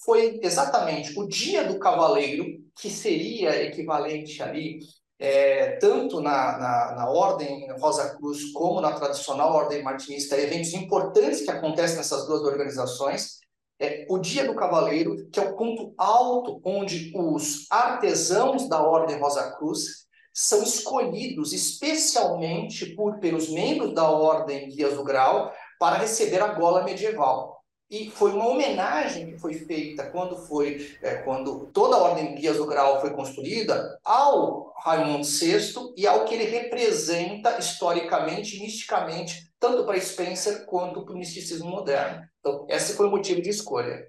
Foi 0.04 0.40
exatamente 0.42 1.16
o 1.18 1.28
dia 1.28 1.62
do 1.64 1.78
cavaleiro, 1.78 2.44
que 2.74 2.90
seria 2.90 3.62
equivalente 3.62 4.42
ali 4.42 4.80
é, 5.22 5.76
tanto 5.76 6.20
na, 6.20 6.58
na, 6.58 6.94
na, 6.96 7.08
Ordem 7.08 7.70
Rosa 7.78 8.16
Cruz 8.16 8.50
como 8.50 8.80
na 8.80 8.90
tradicional 8.90 9.52
Ordem 9.52 9.80
Martinista, 9.80 10.36
eventos 10.36 10.74
importantes 10.74 11.42
que 11.42 11.50
acontecem 11.50 11.96
nessas 11.96 12.26
duas 12.26 12.42
organizações. 12.42 13.38
É, 13.80 14.04
o 14.10 14.18
Dia 14.18 14.44
do 14.44 14.56
Cavaleiro, 14.56 15.28
que 15.30 15.38
é 15.38 15.44
o 15.44 15.54
ponto 15.54 15.94
alto 15.96 16.60
onde 16.64 17.12
os 17.14 17.70
artesãos 17.70 18.68
da 18.68 18.82
Ordem 18.82 19.20
Rosa 19.20 19.52
Cruz 19.52 20.08
são 20.34 20.60
escolhidos 20.64 21.52
especialmente 21.52 22.86
por, 22.96 23.20
pelos 23.20 23.48
membros 23.48 23.94
da 23.94 24.10
Ordem 24.10 24.70
Guias 24.70 24.94
do 24.94 25.04
Grau 25.04 25.52
para 25.78 25.98
receber 25.98 26.42
a 26.42 26.48
gola 26.48 26.82
medieval. 26.82 27.61
E 27.92 28.08
foi 28.08 28.32
uma 28.32 28.48
homenagem 28.48 29.26
que 29.26 29.38
foi 29.38 29.52
feita 29.52 30.06
quando 30.06 30.34
foi 30.34 30.96
é, 31.02 31.16
quando 31.16 31.66
toda 31.74 31.94
a 31.94 32.02
Ordem 32.02 32.34
Guias 32.34 32.56
do 32.56 32.64
Grau 32.64 33.02
foi 33.02 33.10
construída 33.10 33.98
ao 34.02 34.72
Raimundo 34.78 35.26
VI 35.26 35.92
e 35.94 36.06
ao 36.06 36.24
que 36.24 36.34
ele 36.34 36.44
representa 36.44 37.58
historicamente 37.58 38.56
e 38.56 38.60
misticamente, 38.60 39.52
tanto 39.60 39.84
para 39.84 40.00
Spencer 40.00 40.64
quanto 40.64 41.04
para 41.04 41.14
o 41.14 41.18
misticismo 41.18 41.68
moderno. 41.68 42.22
Então, 42.40 42.66
esse 42.70 42.94
foi 42.96 43.08
o 43.08 43.10
motivo 43.10 43.42
de 43.42 43.50
escolha. 43.50 44.08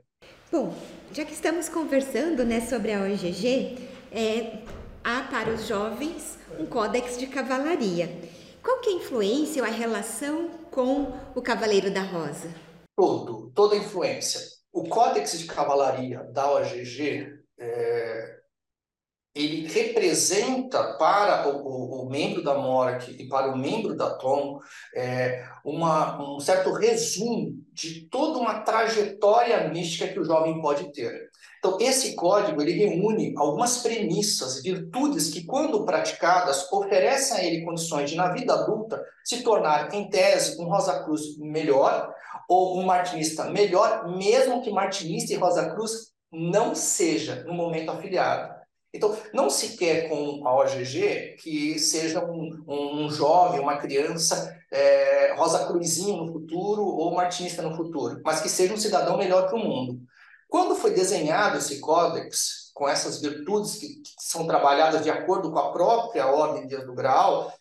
Bom, 0.50 0.74
já 1.12 1.26
que 1.26 1.34
estamos 1.34 1.68
conversando 1.68 2.46
né, 2.46 2.62
sobre 2.62 2.94
a 2.94 3.02
OGG, 3.02 3.78
é, 4.14 4.60
há 5.04 5.24
para 5.24 5.50
os 5.50 5.68
jovens 5.68 6.38
um 6.58 6.66
códex 6.66 7.18
de 7.18 7.28
cavalaria. 7.28 8.10
Qual 8.64 8.80
que 8.80 8.92
é 8.92 8.94
a 8.94 8.96
influência 8.96 9.62
ou 9.62 9.68
a 9.68 9.72
relação 9.72 10.50
com 10.72 11.12
o 11.36 11.42
Cavaleiro 11.42 11.92
da 11.92 12.02
Rosa? 12.02 12.73
Todo, 12.96 13.52
toda 13.52 13.76
a 13.76 13.78
influência. 13.78 14.42
O 14.72 14.88
Códex 14.88 15.38
de 15.38 15.46
Cavalaria 15.46 16.24
da 16.32 16.52
OGG 16.52 17.28
é, 17.60 18.34
ele 19.36 19.68
representa 19.68 20.94
para 20.94 21.48
o, 21.48 21.66
o, 21.66 22.04
o, 22.04 22.10
membro 22.10 22.44
da 22.44 22.56
MORC 22.56 23.16
e 23.20 23.28
para 23.28 23.52
o 23.52 23.58
membro 23.58 23.96
da 23.96 24.12
TOM 24.12 24.60
é, 24.96 25.44
uma, 25.66 26.36
um 26.36 26.40
certo 26.40 26.72
resumo 26.72 27.52
de 27.72 28.08
toda 28.10 28.38
uma 28.38 28.60
trajetória 28.60 29.68
mística 29.70 30.08
que 30.08 30.20
o 30.20 30.26
jovem 30.26 30.62
pode 30.62 30.92
ter. 30.92 31.32
Então, 31.58 31.78
esse 31.80 32.14
código 32.16 32.62
ele 32.62 32.74
reúne 32.74 33.34
algumas 33.38 33.78
premissas, 33.78 34.62
virtudes 34.62 35.30
que, 35.30 35.46
quando 35.46 35.86
praticadas, 35.86 36.72
oferecem 36.72 37.38
a 37.38 37.44
ele 37.44 37.64
condições 37.64 38.12
de, 38.12 38.18
na 38.18 38.34
vida 38.34 38.54
adulta, 38.54 39.02
se 39.24 39.42
tornar, 39.42 39.92
em 39.94 40.10
tese, 40.10 40.62
um 40.62 40.66
Rosa 40.66 41.04
Cruz 41.06 41.38
melhor 41.40 42.14
ou 42.54 42.80
um 42.80 42.86
martinista 42.86 43.46
melhor, 43.46 44.08
mesmo 44.16 44.62
que 44.62 44.70
martinista 44.70 45.34
e 45.34 45.38
Rosa 45.38 45.72
Cruz 45.72 46.12
não 46.32 46.76
seja 46.76 47.44
no 47.46 47.54
momento 47.54 47.90
afiliado. 47.90 48.54
Então, 48.94 49.18
não 49.34 49.50
se 49.50 49.76
quer 49.76 50.08
com 50.08 50.48
a 50.48 50.56
OGG 50.56 51.38
que 51.40 51.80
seja 51.80 52.24
um, 52.24 52.64
um, 52.68 53.06
um 53.06 53.10
jovem, 53.10 53.60
uma 53.60 53.78
criança 53.78 54.56
é, 54.72 55.34
Rosa 55.36 55.66
Cruzinho 55.66 56.18
no 56.18 56.32
futuro 56.32 56.84
ou 56.84 57.16
martinista 57.16 57.64
no 57.64 57.76
futuro, 57.76 58.22
mas 58.24 58.40
que 58.40 58.50
seja 58.50 58.74
um 58.74 58.78
cidadão 58.78 59.18
melhor 59.18 59.50
que 59.50 59.56
o 59.56 59.58
mundo. 59.60 60.00
Quando 60.48 60.76
foi 60.76 60.94
desenhado 60.94 61.58
esse 61.58 61.80
códex, 61.80 62.72
com 62.76 62.88
essas 62.88 63.20
virtudes 63.20 63.78
que, 63.78 63.88
que 63.88 64.12
são 64.20 64.46
trabalhadas 64.46 65.02
de 65.02 65.10
acordo 65.10 65.52
com 65.52 65.58
a 65.58 65.72
própria 65.72 66.28
Ordem 66.28 66.68
de 66.68 66.78
do 66.86 66.94
Graal, 66.94 67.52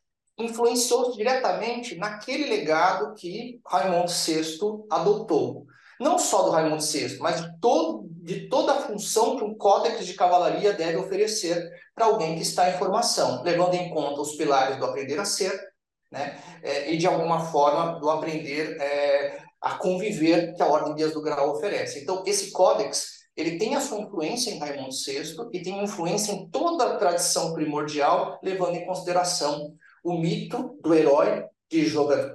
influenciou 0.44 1.12
diretamente 1.12 1.96
naquele 1.96 2.46
legado 2.46 3.14
que 3.14 3.61
Raimundo 3.66 4.11
VI 4.11 4.58
adotou. 4.90 5.66
Não 6.00 6.18
só 6.18 6.42
do 6.42 6.50
Raimundo 6.50 6.82
VI, 6.82 7.18
mas 7.20 7.40
de 7.40 7.61
todo 7.61 8.02
de 8.22 8.49
toda 8.49 8.72
a 8.72 8.80
função 8.82 9.37
que 9.37 9.44
um 9.44 9.54
códex 9.54 10.06
de 10.06 10.14
cavalaria 10.14 10.72
deve 10.72 10.96
oferecer 10.96 11.68
para 11.92 12.06
alguém 12.06 12.37
que 12.37 12.42
está 12.42 12.70
em 12.70 12.78
formação, 12.78 13.42
levando 13.42 13.75
em 13.75 13.90
conta 13.90 14.20
os 14.20 14.37
pilares 14.37 14.78
do 14.78 14.84
aprender 14.84 15.18
a 15.18 15.25
ser, 15.25 15.52
né, 16.11 16.38
é, 16.62 16.92
e 16.92 16.96
de 16.96 17.06
alguma 17.06 17.46
forma 17.46 17.99
do 17.99 18.08
aprender 18.08 18.80
é, 18.80 19.42
a 19.61 19.75
conviver 19.75 20.54
que 20.54 20.62
a 20.62 20.66
Ordem 20.66 20.94
Dias 20.94 21.12
do 21.12 21.22
Grau 21.22 21.50
oferece. 21.50 22.00
Então, 22.00 22.22
esse 22.25 22.52
códex 22.52 23.22
ele 23.37 23.58
tem 23.58 23.75
a 23.75 23.80
sua 23.80 23.99
influência 23.99 24.50
em 24.50 24.58
Raimundo 24.58 24.94
VI 24.94 25.34
e 25.52 25.62
tem 25.62 25.82
influência 25.82 26.32
em 26.32 26.49
toda 26.49 26.84
a 26.84 26.96
tradição 26.96 27.54
primordial, 27.54 28.38
levando 28.42 28.76
em 28.76 28.84
consideração 28.84 29.75
o 30.02 30.18
mito 30.18 30.78
do 30.82 30.94
herói 30.94 31.44
de, 31.71 31.85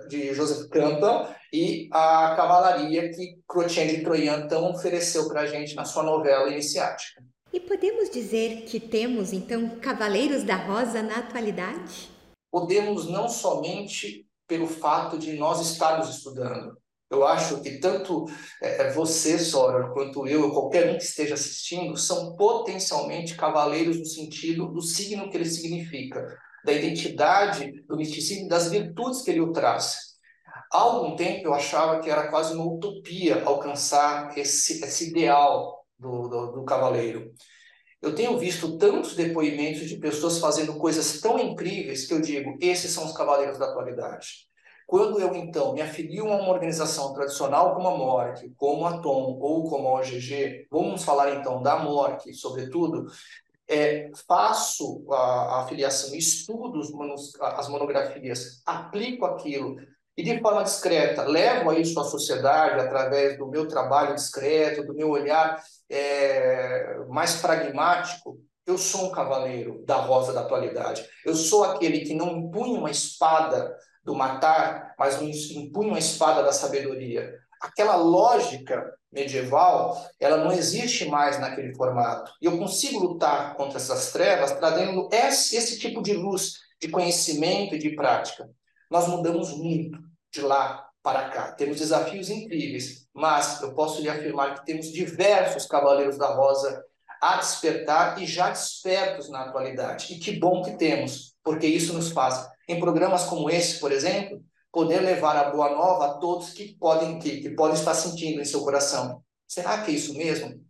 de 0.07 0.33
Joseph 0.33 0.67
Campbell 0.69 1.27
e 1.53 1.87
a 1.91 2.33
cavalaria 2.35 3.09
que 3.11 3.37
Crotien 3.47 3.87
de 3.87 4.03
Troian 4.03 4.43
então 4.45 4.71
ofereceu 4.71 5.27
para 5.27 5.41
a 5.41 5.45
gente 5.45 5.75
na 5.75 5.85
sua 5.85 6.03
novela 6.03 6.49
iniciática. 6.49 7.23
E 7.53 7.59
podemos 7.59 8.09
dizer 8.09 8.63
que 8.63 8.79
temos 8.79 9.31
então 9.31 9.79
Cavaleiros 9.79 10.43
da 10.43 10.55
Rosa 10.55 11.01
na 11.01 11.17
atualidade? 11.17 12.09
Podemos 12.51 13.07
não 13.09 13.29
somente 13.29 14.25
pelo 14.47 14.67
fato 14.67 15.17
de 15.17 15.33
nós 15.33 15.61
estarmos 15.61 16.09
estudando. 16.09 16.77
Eu 17.09 17.25
acho 17.25 17.61
que 17.61 17.79
tanto 17.79 18.25
é, 18.61 18.87
é 18.87 18.91
você, 18.91 19.39
Sora, 19.39 19.89
quanto 19.93 20.27
eu, 20.27 20.43
ou 20.43 20.51
qualquer 20.51 20.89
um 20.89 20.97
que 20.97 21.03
esteja 21.03 21.35
assistindo, 21.35 21.95
são 21.95 22.35
potencialmente 22.35 23.35
cavaleiros 23.35 23.97
no 23.97 24.05
sentido 24.05 24.67
do 24.67 24.81
signo 24.81 25.29
que 25.29 25.37
ele 25.37 25.45
significa 25.45 26.37
da 26.67 26.73
identidade 26.73 27.81
do 27.87 27.95
misticismo, 27.95 28.49
das 28.49 28.69
virtudes 28.69 29.21
que 29.21 29.31
ele 29.31 29.39
o 29.39 29.53
traz. 29.53 30.17
Há 30.69 30.79
algum 30.79 31.15
tempo 31.15 31.47
eu 31.47 31.53
achava 31.53 32.01
que 32.01 32.09
era 32.09 32.27
quase 32.27 32.53
uma 32.53 32.65
utopia 32.65 33.41
alcançar 33.45 34.37
esse, 34.37 34.83
esse 34.83 35.09
ideal 35.09 35.85
do, 35.97 36.27
do, 36.27 36.51
do 36.51 36.65
cavaleiro. 36.65 37.31
Eu 38.01 38.13
tenho 38.13 38.37
visto 38.37 38.77
tantos 38.77 39.15
depoimentos 39.15 39.87
de 39.87 39.95
pessoas 39.95 40.39
fazendo 40.39 40.77
coisas 40.77 41.21
tão 41.21 41.39
incríveis 41.39 42.05
que 42.05 42.13
eu 42.13 42.19
digo, 42.19 42.57
esses 42.59 42.91
são 42.91 43.05
os 43.05 43.13
cavaleiros 43.13 43.57
da 43.57 43.67
atualidade. 43.67 44.45
Quando 44.85 45.21
eu, 45.21 45.33
então, 45.35 45.73
me 45.73 45.81
afilio 45.81 46.29
a 46.31 46.35
uma 46.35 46.49
organização 46.49 47.13
tradicional 47.13 47.75
como 47.75 47.87
a 47.87 47.97
MORC, 47.97 48.53
como 48.57 48.85
a 48.85 48.99
TOM 48.99 49.37
ou 49.39 49.69
como 49.69 49.87
a 49.87 49.99
OGG, 49.99 50.67
vamos 50.69 51.03
falar 51.03 51.35
então 51.35 51.61
da 51.61 51.79
MORC, 51.79 52.33
sobretudo, 52.33 53.05
é, 53.67 54.09
faço 54.27 55.05
a, 55.11 55.15
a 55.15 55.63
afiliação, 55.63 56.15
estudo 56.15 56.79
as 57.41 57.67
monografias, 57.67 58.61
aplico 58.65 59.25
aquilo 59.25 59.75
e 60.15 60.23
de 60.23 60.39
forma 60.39 60.63
discreta 60.63 61.23
levo 61.23 61.71
isso 61.73 61.99
à 61.99 62.03
sociedade 62.03 62.79
através 62.79 63.37
do 63.37 63.47
meu 63.47 63.67
trabalho 63.67 64.15
discreto, 64.15 64.83
do 64.83 64.95
meu 64.95 65.09
olhar 65.09 65.61
é, 65.89 66.97
mais 67.07 67.35
pragmático, 67.35 68.39
eu 68.65 68.77
sou 68.77 69.05
um 69.05 69.11
cavaleiro 69.11 69.83
da 69.85 69.95
rosa 69.95 70.33
da 70.33 70.41
atualidade. 70.41 71.07
Eu 71.25 71.35
sou 71.35 71.63
aquele 71.63 71.99
que 71.99 72.13
não 72.13 72.37
impunha 72.37 72.79
uma 72.79 72.91
espada 72.91 73.73
do 74.03 74.13
matar, 74.13 74.93
mas 74.99 75.21
impunha 75.21 75.89
uma 75.89 75.99
espada 75.99 76.43
da 76.43 76.51
sabedoria. 76.51 77.33
Aquela 77.61 77.95
lógica 77.95 78.93
medieval, 79.11 80.05
ela 80.19 80.37
não 80.37 80.51
existe 80.51 81.05
mais 81.05 81.39
naquele 81.39 81.73
formato. 81.75 82.31
E 82.41 82.45
eu 82.45 82.57
consigo 82.57 82.99
lutar 82.99 83.55
contra 83.55 83.77
essas 83.77 84.11
trevas 84.11 84.51
trazendo 84.53 85.09
esse, 85.11 85.55
esse 85.55 85.79
tipo 85.79 86.01
de 86.01 86.13
luz, 86.13 86.53
de 86.79 86.89
conhecimento 86.89 87.75
e 87.75 87.79
de 87.79 87.95
prática. 87.95 88.49
Nós 88.91 89.07
mudamos 89.07 89.51
muito 89.57 89.97
de 90.31 90.41
lá 90.41 90.87
para 91.01 91.29
cá. 91.29 91.51
Temos 91.53 91.77
desafios 91.77 92.29
incríveis, 92.29 93.07
mas 93.13 93.61
eu 93.61 93.73
posso 93.73 94.01
lhe 94.01 94.09
afirmar 94.09 94.55
que 94.55 94.65
temos 94.65 94.91
diversos 94.91 95.65
cavaleiros 95.65 96.17
da 96.17 96.27
rosa 96.27 96.83
a 97.21 97.37
despertar 97.37 98.21
e 98.21 98.25
já 98.25 98.49
despertos 98.49 99.29
na 99.29 99.43
atualidade. 99.43 100.13
E 100.13 100.19
que 100.19 100.33
bom 100.39 100.61
que 100.61 100.77
temos, 100.77 101.33
porque 101.43 101.65
isso 101.65 101.93
nos 101.93 102.11
faz, 102.11 102.47
em 102.67 102.79
programas 102.79 103.23
como 103.23 103.49
esse, 103.49 103.79
por 103.79 103.91
exemplo, 103.91 104.43
poder 104.77 104.99
levar 104.99 105.35
a 105.35 105.49
boa 105.49 105.71
nova 105.71 106.05
a 106.05 106.13
todos 106.19 106.51
que 106.51 106.75
podem 106.75 107.17
que, 107.17 107.41
que 107.41 107.49
podem 107.49 107.73
estar 107.73 107.95
sentindo 107.95 108.39
em 108.39 108.45
seu 108.45 108.61
coração. 108.61 109.23
Será 109.47 109.81
que 109.81 109.89
é 109.89 109.95
isso 109.95 110.15
mesmo? 110.15 110.63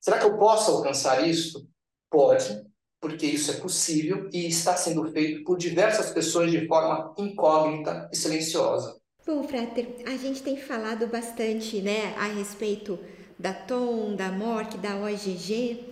Será 0.00 0.20
que 0.20 0.24
eu 0.24 0.38
posso 0.38 0.70
alcançar 0.70 1.26
isso? 1.26 1.68
Pode, 2.08 2.64
porque 3.00 3.26
isso 3.26 3.50
é 3.50 3.54
possível 3.54 4.30
e 4.32 4.46
está 4.46 4.76
sendo 4.76 5.10
feito 5.10 5.42
por 5.42 5.58
diversas 5.58 6.10
pessoas 6.10 6.52
de 6.52 6.64
forma 6.68 7.12
incógnita 7.18 8.08
e 8.12 8.16
silenciosa. 8.16 8.96
Bom, 9.26 9.42
Frater, 9.42 9.96
a 10.06 10.16
gente 10.16 10.44
tem 10.44 10.56
falado 10.56 11.08
bastante 11.08 11.82
né, 11.82 12.14
a 12.16 12.26
respeito 12.26 13.00
da 13.36 13.52
TOM, 13.52 14.14
da 14.14 14.30
MORC, 14.30 14.78
da 14.78 14.94
OGG 14.94 15.88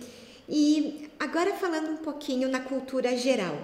e 0.47 1.11
agora 1.19 1.53
falando 1.55 1.91
um 1.91 1.97
pouquinho 1.97 2.47
na 2.47 2.61
cultura 2.61 3.17
geral. 3.17 3.57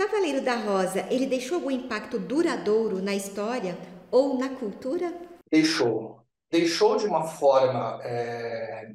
Cavaleiro 0.00 0.40
da 0.40 0.54
Rosa, 0.54 1.06
ele 1.10 1.26
deixou 1.26 1.56
algum 1.56 1.70
impacto 1.70 2.18
duradouro 2.18 3.02
na 3.02 3.14
história 3.14 3.76
ou 4.10 4.38
na 4.38 4.48
cultura? 4.48 5.12
Deixou. 5.52 6.22
Deixou 6.50 6.96
de 6.96 7.04
uma 7.04 7.26
forma 7.26 8.00
é, 8.02 8.92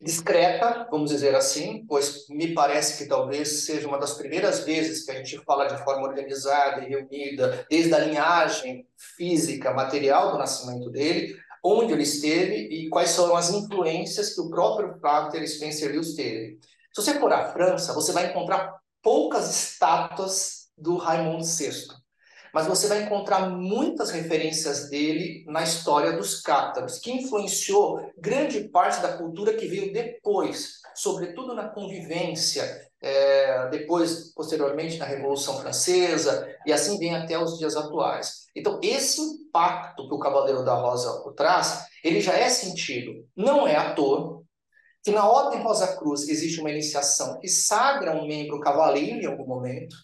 discreta, 0.00 0.88
vamos 0.90 1.10
dizer 1.10 1.32
assim, 1.36 1.86
pois 1.86 2.26
me 2.28 2.54
parece 2.54 2.98
que 2.98 3.08
talvez 3.08 3.66
seja 3.66 3.86
uma 3.86 4.00
das 4.00 4.14
primeiras 4.14 4.64
vezes 4.64 5.04
que 5.04 5.12
a 5.12 5.14
gente 5.14 5.38
fala 5.44 5.68
de 5.68 5.80
forma 5.84 6.08
organizada 6.08 6.82
e 6.82 6.88
reunida, 6.88 7.64
desde 7.70 7.94
a 7.94 8.00
linhagem 8.00 8.84
física, 9.16 9.72
material 9.72 10.32
do 10.32 10.38
nascimento 10.38 10.90
dele, 10.90 11.36
onde 11.64 11.92
ele 11.92 12.02
esteve 12.02 12.66
e 12.66 12.88
quais 12.88 13.10
são 13.10 13.36
as 13.36 13.50
influências 13.50 14.34
que 14.34 14.40
o 14.40 14.50
próprio 14.50 14.98
Frater 14.98 15.48
Spencer 15.48 15.92
Lewis 15.92 16.14
teve. 16.14 16.58
Se 16.92 17.00
você 17.00 17.14
for 17.20 17.32
à 17.32 17.52
França, 17.52 17.94
você 17.94 18.10
vai 18.10 18.28
encontrar 18.28 18.76
poucas 19.02 19.50
estátuas 19.50 20.68
do 20.76 20.96
Raimundo 20.96 21.44
VI 21.44 21.88
mas 22.52 22.66
você 22.66 22.86
vai 22.86 23.02
encontrar 23.02 23.48
muitas 23.50 24.10
referências 24.10 24.88
dele 24.88 25.44
na 25.46 25.62
história 25.62 26.12
dos 26.12 26.40
cátaros, 26.40 26.98
que 26.98 27.12
influenciou 27.12 28.00
grande 28.18 28.68
parte 28.68 29.00
da 29.00 29.16
cultura 29.16 29.54
que 29.54 29.66
veio 29.66 29.92
depois, 29.92 30.80
sobretudo 30.94 31.54
na 31.54 31.68
convivência, 31.68 32.88
é, 33.00 33.68
depois, 33.68 34.32
posteriormente, 34.34 34.98
na 34.98 35.04
Revolução 35.04 35.60
Francesa, 35.60 36.48
e 36.66 36.72
assim 36.72 36.98
vem 36.98 37.14
até 37.14 37.38
os 37.38 37.58
dias 37.58 37.76
atuais. 37.76 38.48
Então, 38.56 38.80
esse 38.82 39.20
impacto 39.20 40.08
que 40.08 40.14
o 40.14 40.18
Cavaleiro 40.18 40.64
da 40.64 40.74
Rosa 40.74 41.32
traz, 41.36 41.86
ele 42.02 42.20
já 42.20 42.32
é 42.32 42.48
sentido. 42.48 43.24
Não 43.36 43.68
é 43.68 43.76
à 43.76 43.94
toa 43.94 44.42
que 45.08 45.14
na 45.14 45.26
Ordem 45.26 45.62
Rosa 45.62 45.96
Cruz 45.96 46.28
existe 46.28 46.60
uma 46.60 46.70
iniciação 46.70 47.38
que 47.40 47.48
sagra 47.48 48.14
um 48.14 48.26
membro 48.26 48.60
cavaleiro 48.60 49.22
em 49.22 49.24
algum 49.24 49.46
momento, 49.46 49.96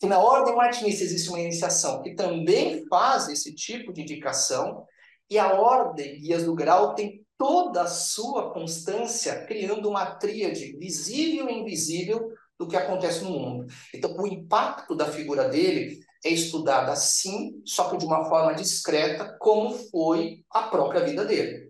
que 0.00 0.08
na 0.08 0.18
ordem 0.18 0.56
martinista 0.56 1.04
existe 1.04 1.28
uma 1.28 1.38
iniciação 1.38 2.02
que 2.02 2.16
também 2.16 2.84
faz 2.88 3.28
esse 3.28 3.54
tipo 3.54 3.92
de 3.92 4.02
indicação, 4.02 4.84
e 5.30 5.38
a 5.38 5.52
ordem 5.52 6.20
Guias 6.20 6.42
do 6.42 6.52
Grau 6.56 6.96
tem 6.96 7.24
toda 7.38 7.82
a 7.82 7.86
sua 7.86 8.52
constância 8.52 9.46
criando 9.46 9.88
uma 9.88 10.16
tríade 10.16 10.76
visível 10.76 11.48
e 11.48 11.60
invisível 11.60 12.32
do 12.58 12.66
que 12.66 12.76
acontece 12.76 13.22
no 13.22 13.30
mundo. 13.30 13.72
Então, 13.94 14.16
o 14.16 14.26
impacto 14.26 14.96
da 14.96 15.06
figura 15.06 15.48
dele 15.48 16.00
é 16.24 16.28
estudado 16.30 16.90
assim, 16.90 17.62
só 17.64 17.88
que 17.88 17.96
de 17.96 18.04
uma 18.04 18.24
forma 18.24 18.52
discreta, 18.52 19.36
como 19.38 19.70
foi 19.90 20.44
a 20.50 20.62
própria 20.62 21.04
vida 21.04 21.24
dele. 21.24 21.69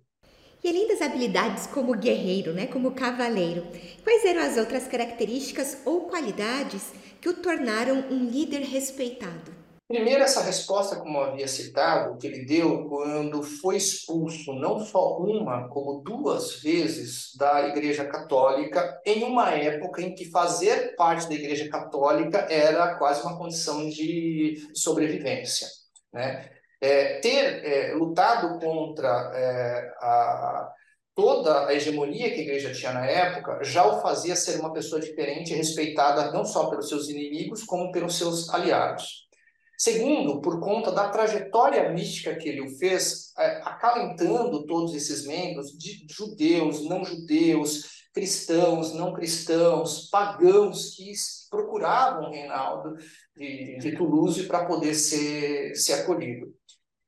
E 0.63 0.69
além 0.69 0.87
das 0.89 1.01
habilidades 1.01 1.67
como 1.67 1.97
guerreiro, 1.97 2.53
né, 2.53 2.67
como 2.67 2.91
cavaleiro, 2.91 3.67
quais 4.05 4.25
eram 4.27 4.43
as 4.43 4.59
outras 4.59 4.87
características 4.87 5.79
ou 5.87 6.03
qualidades 6.03 6.93
que 7.19 7.31
o 7.31 7.35
tornaram 7.35 8.05
um 8.11 8.27
líder 8.27 8.61
respeitado? 8.61 9.61
Primeiro, 9.89 10.23
essa 10.23 10.43
resposta, 10.43 10.97
como 10.97 11.19
eu 11.19 11.25
havia 11.25 11.49
citado, 11.49 12.17
que 12.17 12.27
ele 12.27 12.45
deu 12.45 12.87
quando 12.89 13.43
foi 13.43 13.77
expulso 13.77 14.53
não 14.53 14.79
só 14.79 15.19
uma, 15.19 15.67
como 15.69 16.03
duas 16.03 16.61
vezes 16.63 17.35
da 17.37 17.67
Igreja 17.69 18.05
Católica, 18.05 19.01
em 19.05 19.25
uma 19.25 19.51
época 19.51 20.03
em 20.03 20.15
que 20.15 20.31
fazer 20.31 20.95
parte 20.95 21.27
da 21.27 21.35
Igreja 21.35 21.69
Católica 21.69 22.47
era 22.51 22.97
quase 22.99 23.23
uma 23.23 23.37
condição 23.37 23.89
de 23.89 24.59
sobrevivência. 24.75 25.67
Né? 26.13 26.49
É, 26.81 27.19
ter 27.21 27.65
é, 27.65 27.95
lutado 27.95 28.59
contra 28.59 29.09
é, 29.35 29.93
a, 30.01 30.73
toda 31.15 31.67
a 31.67 31.75
hegemonia 31.75 32.31
que 32.31 32.41
a 32.41 32.43
igreja 32.43 32.73
tinha 32.73 32.93
na 32.93 33.05
época 33.05 33.63
já 33.63 33.85
o 33.87 34.01
fazia 34.01 34.35
ser 34.35 34.59
uma 34.59 34.73
pessoa 34.73 35.01
diferente 35.01 35.55
respeitada 35.55 36.33
não 36.33 36.45
só 36.45 36.71
pelos 36.71 36.89
seus 36.89 37.09
inimigos, 37.11 37.63
como 37.65 37.93
pelos 37.93 38.17
seus 38.17 38.49
aliados. 38.49 39.29
Segundo, 39.77 40.41
por 40.43 40.61
conta 40.61 40.93
da 40.93 41.09
trajetória 41.09 41.91
mística 41.91 42.35
que 42.37 42.49
ele 42.49 42.69
fez, 42.77 43.33
é, 43.39 43.63
acalentando 43.65 44.67
todos 44.67 44.95
esses 44.95 45.27
membros, 45.27 45.73
de 45.73 46.07
judeus, 46.07 46.87
não 46.87 47.03
judeus, 47.03 48.01
cristãos, 48.13 48.93
não 48.95 49.13
cristãos, 49.13 50.09
pagãos 50.11 50.95
que 50.95 51.13
procuravam 51.49 52.31
Reinaldo 52.31 52.95
de, 53.35 53.79
de 53.79 53.97
Toulouse 53.97 54.43
para 54.45 54.67
poder 54.67 54.95
ser, 54.95 55.75
ser 55.75 55.95
acolhido. 55.95 56.55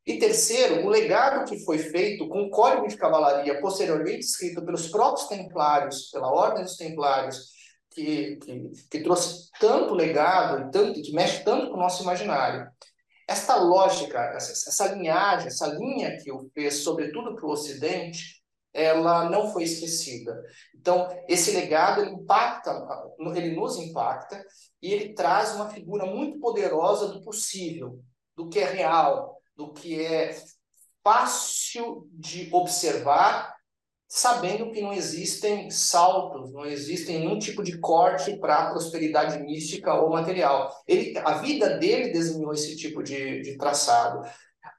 E 0.04 0.18
terceiro, 0.18 0.84
o 0.84 0.88
legado 0.88 1.48
que 1.48 1.64
foi 1.64 1.78
feito 1.78 2.28
com 2.28 2.42
o 2.42 2.50
Código 2.50 2.88
de 2.88 2.96
Cavalaria, 2.96 3.60
posteriormente 3.60 4.20
escrito 4.20 4.64
pelos 4.64 4.88
próprios 4.88 5.28
templários, 5.28 6.10
pela 6.10 6.32
Ordem 6.32 6.64
dos 6.64 6.76
Templários, 6.76 7.52
que, 7.90 8.36
que, 8.36 8.70
que 8.90 9.00
trouxe 9.02 9.48
tanto 9.60 9.94
legado 9.94 10.66
e 10.66 10.70
tanto, 10.72 11.00
que 11.00 11.12
mexe 11.12 11.44
tanto 11.44 11.68
com 11.68 11.76
o 11.76 11.80
nosso 11.80 12.02
imaginário. 12.02 12.68
Esta 13.28 13.56
lógica, 13.56 14.18
essa, 14.34 14.52
essa 14.52 14.94
linhagem, 14.94 15.46
essa 15.46 15.68
linha 15.68 16.16
que 16.18 16.32
o 16.32 16.50
fez, 16.52 16.82
sobretudo 16.82 17.36
para 17.36 17.46
o 17.46 17.50
Ocidente, 17.50 18.42
ela 18.74 19.28
não 19.30 19.52
foi 19.52 19.64
esquecida. 19.64 20.42
Então, 20.74 21.08
esse 21.28 21.52
legado 21.52 22.00
ele 22.00 22.10
impacta, 22.10 22.74
ele 23.36 23.54
nos 23.54 23.76
impacta 23.76 24.42
e 24.80 24.92
ele 24.92 25.14
traz 25.14 25.54
uma 25.54 25.70
figura 25.70 26.06
muito 26.06 26.40
poderosa 26.40 27.08
do 27.08 27.22
possível, 27.22 28.00
do 28.34 28.48
que 28.48 28.58
é 28.58 28.64
real, 28.64 29.41
do 29.56 29.72
que 29.72 30.04
é 30.04 30.36
fácil 31.02 32.08
de 32.12 32.48
observar, 32.52 33.54
sabendo 34.08 34.70
que 34.70 34.82
não 34.82 34.92
existem 34.92 35.70
saltos, 35.70 36.52
não 36.52 36.66
existem 36.66 37.20
nenhum 37.20 37.38
tipo 37.38 37.62
de 37.62 37.78
corte 37.78 38.36
para 38.36 38.56
a 38.56 38.70
prosperidade 38.70 39.42
mística 39.42 39.94
ou 39.94 40.10
material. 40.10 40.70
Ele, 40.86 41.18
a 41.18 41.38
vida 41.38 41.78
dele 41.78 42.12
desenhou 42.12 42.52
esse 42.52 42.76
tipo 42.76 43.02
de, 43.02 43.40
de 43.40 43.56
traçado. 43.56 44.22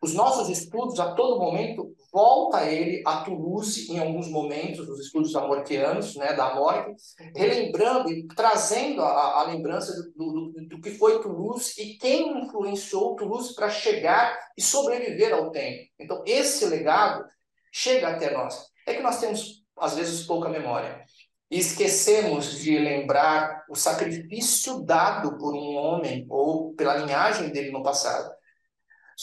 Os 0.02 0.14
nossos 0.14 0.50
estudos, 0.50 1.00
a 1.00 1.14
todo 1.14 1.40
momento, 1.40 1.94
volta 2.12 2.66
ele 2.66 3.02
a 3.06 3.22
Toulouse 3.24 3.92
em 3.92 4.00
alguns 4.00 4.28
momentos, 4.30 4.88
os 4.88 5.00
estudos 5.00 5.36
amorquianos, 5.36 6.16
né, 6.16 6.34
da 6.34 6.56
morte, 6.56 6.94
relembrando 7.36 8.10
e 8.12 8.28
trazendo 8.28 9.02
a, 9.02 9.42
a 9.42 9.44
lembrança 9.44 9.94
do, 10.16 10.52
do, 10.52 10.68
do, 10.68 10.82
que 10.82 10.92
foi 10.92 11.22
Toulouse 11.22 11.74
e 11.82 11.98
quem 11.98 12.44
influenciou 12.44 13.16
Toulouse 13.16 13.56
para 13.56 13.70
chegar 13.70 14.38
e 14.58 14.62
sobreviver 14.62 15.34
ao 15.34 15.52
tempo. 15.52 15.84
Então, 16.00 16.22
esse 16.26 16.66
legado 16.66 17.24
chega 17.72 18.10
até 18.10 18.32
nós. 18.32 18.68
É 18.86 18.94
que 18.94 19.02
nós 19.02 19.20
temos, 19.20 19.64
às 19.78 19.96
vezes, 19.96 20.26
pouca 20.26 20.50
memória. 20.50 21.04
E 21.50 21.60
esquecemos 21.60 22.60
de 22.60 22.78
lembrar 22.78 23.64
o 23.70 23.76
sacrifício 23.76 24.82
dado 24.84 25.38
por 25.38 25.54
um 25.54 25.76
homem 25.76 26.26
ou 26.30 26.74
pela 26.74 26.98
linhagem 26.98 27.52
dele 27.52 27.72
no 27.72 27.84
passado. 27.84 28.34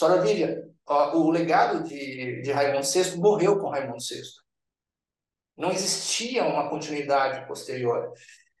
Senhora 0.01 0.23
Vivian, 0.23 0.63
o 1.13 1.29
legado 1.29 1.83
de, 1.83 2.41
de 2.41 2.51
Raimundo 2.51 2.87
VI 2.87 3.17
morreu 3.17 3.59
com 3.59 3.69
Raimundo 3.69 3.99
VI. 3.99 4.19
Não 5.55 5.71
existia 5.71 6.43
uma 6.43 6.71
continuidade 6.71 7.47
posterior. 7.47 8.11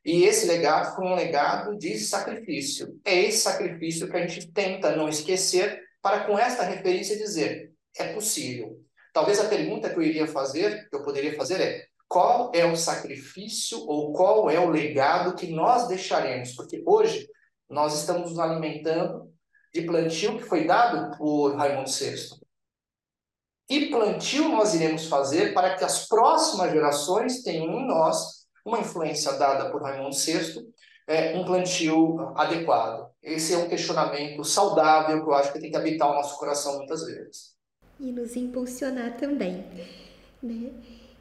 E 0.05 0.23
esse 0.23 0.45
legado 0.45 0.95
foi 0.95 1.03
um 1.03 1.15
legado 1.15 1.75
de 1.79 1.97
sacrifício. 1.97 2.99
É 3.03 3.15
esse 3.15 3.39
sacrifício 3.39 4.07
que 4.07 4.15
a 4.15 4.27
gente 4.27 4.51
tenta 4.51 4.95
não 4.95 5.09
esquecer 5.09 5.81
para 5.99 6.25
com 6.25 6.37
esta 6.37 6.61
referência 6.61 7.17
dizer, 7.17 7.71
é 7.97 8.13
possível. 8.13 8.79
Talvez 9.11 9.39
a 9.39 9.49
pergunta 9.49 9.89
que 9.89 9.97
eu 9.97 10.03
iria 10.03 10.27
fazer, 10.27 10.87
que 10.89 10.95
eu 10.95 11.03
poderia 11.03 11.35
fazer 11.35 11.59
é, 11.59 11.85
qual 12.07 12.51
é 12.53 12.65
o 12.65 12.75
sacrifício 12.75 13.79
ou 13.79 14.13
qual 14.13 14.47
é 14.47 14.59
o 14.59 14.69
legado 14.69 15.35
que 15.35 15.51
nós 15.51 15.87
deixaremos? 15.87 16.53
Porque 16.53 16.83
hoje 16.85 17.27
nós 17.67 17.99
estamos 17.99 18.29
nos 18.29 18.39
alimentando 18.39 19.31
de 19.73 19.81
plantio 19.83 20.37
que 20.37 20.43
foi 20.43 20.65
dado 20.65 21.17
por 21.17 21.55
Raimundo 21.55 21.89
VI. 21.89 22.41
Que 23.67 23.89
plantio 23.89 24.49
nós 24.49 24.73
iremos 24.73 25.05
fazer 25.05 25.53
para 25.53 25.75
que 25.75 25.83
as 25.83 26.07
próximas 26.07 26.71
gerações 26.71 27.41
tenham 27.41 27.71
em 27.71 27.87
nós 27.87 28.45
uma 28.65 28.79
influência 28.79 29.31
dada 29.33 29.71
por 29.71 29.81
Raimundo 29.81 30.15
VI, 30.15 30.67
é, 31.07 31.37
um 31.37 31.45
plantio 31.45 32.33
adequado? 32.35 33.09
Esse 33.23 33.53
é 33.53 33.57
um 33.57 33.69
questionamento 33.69 34.43
saudável 34.43 35.23
que 35.23 35.29
eu 35.29 35.33
acho 35.33 35.53
que 35.53 35.59
tem 35.59 35.71
que 35.71 35.77
habitar 35.77 36.11
o 36.11 36.15
nosso 36.15 36.37
coração 36.37 36.77
muitas 36.77 37.05
vezes. 37.05 37.55
E 37.99 38.11
nos 38.11 38.35
impulsionar 38.35 39.15
também. 39.15 39.65
Né? 40.43 40.71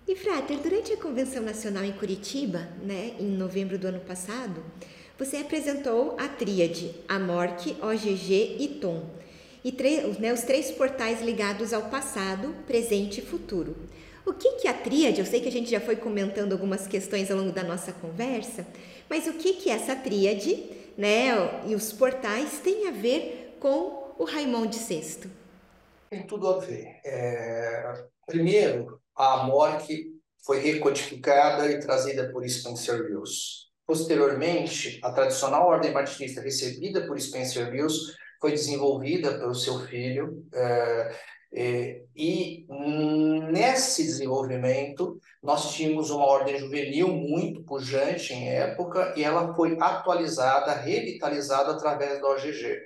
E, 0.09 0.17
Frater, 0.17 0.59
durante 0.59 0.93
a 0.93 0.97
Convenção 0.97 1.43
Nacional 1.43 1.85
em 1.85 1.93
Curitiba, 1.93 2.67
né, 2.83 3.15
em 3.21 3.29
novembro 3.29 3.79
do 3.79 3.87
ano 3.87 4.01
passado, 4.01 4.65
você 5.21 5.37
apresentou 5.37 6.17
a 6.19 6.27
tríade 6.29 6.95
Amorque, 7.07 7.77
OGG 7.83 8.57
e 8.59 8.79
Tom, 8.81 9.05
e 9.63 9.71
né, 10.19 10.33
os 10.33 10.41
três 10.41 10.71
portais 10.71 11.21
ligados 11.21 11.75
ao 11.75 11.91
passado, 11.91 12.55
presente 12.67 13.21
e 13.21 13.23
futuro. 13.23 13.77
O 14.25 14.33
que, 14.33 14.53
que 14.53 14.67
a 14.67 14.73
tríade? 14.73 15.21
Eu 15.21 15.27
sei 15.27 15.43
que 15.43 15.49
a 15.49 15.53
gente 15.53 15.71
já 15.71 15.79
foi 15.79 15.95
comentando 15.95 16.53
algumas 16.53 16.87
questões 16.87 17.31
ao 17.31 17.37
longo 17.37 17.53
da 17.53 17.63
nossa 17.63 17.93
conversa, 17.93 18.67
mas 19.11 19.27
o 19.27 19.35
que, 19.35 19.53
que 19.53 19.69
essa 19.69 19.95
tríade 19.95 20.65
né, 20.97 21.29
e 21.67 21.75
os 21.75 21.93
portais 21.93 22.59
têm 22.61 22.89
a 22.89 22.91
ver 22.91 23.59
com 23.61 24.15
o 24.19 24.25
Raimundo 24.25 24.75
VI? 24.75 25.31
Tem 26.09 26.27
tudo 26.27 26.49
a 26.49 26.61
ver. 26.61 26.99
É... 27.05 28.07
Primeiro, 28.25 28.99
a 29.15 29.43
Amorque 29.43 30.19
foi 30.47 30.61
recodificada 30.61 31.71
e 31.71 31.79
trazida 31.79 32.33
por 32.33 32.49
Spencer 32.49 33.03
Lewis. 33.03 33.70
Posteriormente, 33.91 35.01
a 35.03 35.11
tradicional 35.11 35.67
ordem 35.67 35.91
martinista 35.91 36.41
recebida 36.41 37.09
por 37.09 37.21
Spencer 37.21 37.73
Lewis 37.73 38.15
foi 38.41 38.53
desenvolvida 38.53 39.37
pelo 39.37 39.53
seu 39.53 39.81
filho, 39.81 40.47
é, 41.53 42.01
e 42.15 42.69
nesse 43.51 44.05
desenvolvimento 44.05 45.19
nós 45.43 45.75
tínhamos 45.75 46.09
uma 46.11 46.25
ordem 46.25 46.57
juvenil 46.57 47.09
muito 47.09 47.65
pujante 47.65 48.33
em 48.33 48.51
época 48.51 49.13
e 49.17 49.25
ela 49.25 49.53
foi 49.57 49.77
atualizada, 49.81 50.73
revitalizada 50.73 51.73
através 51.73 52.21
do 52.21 52.29
OGG. 52.29 52.79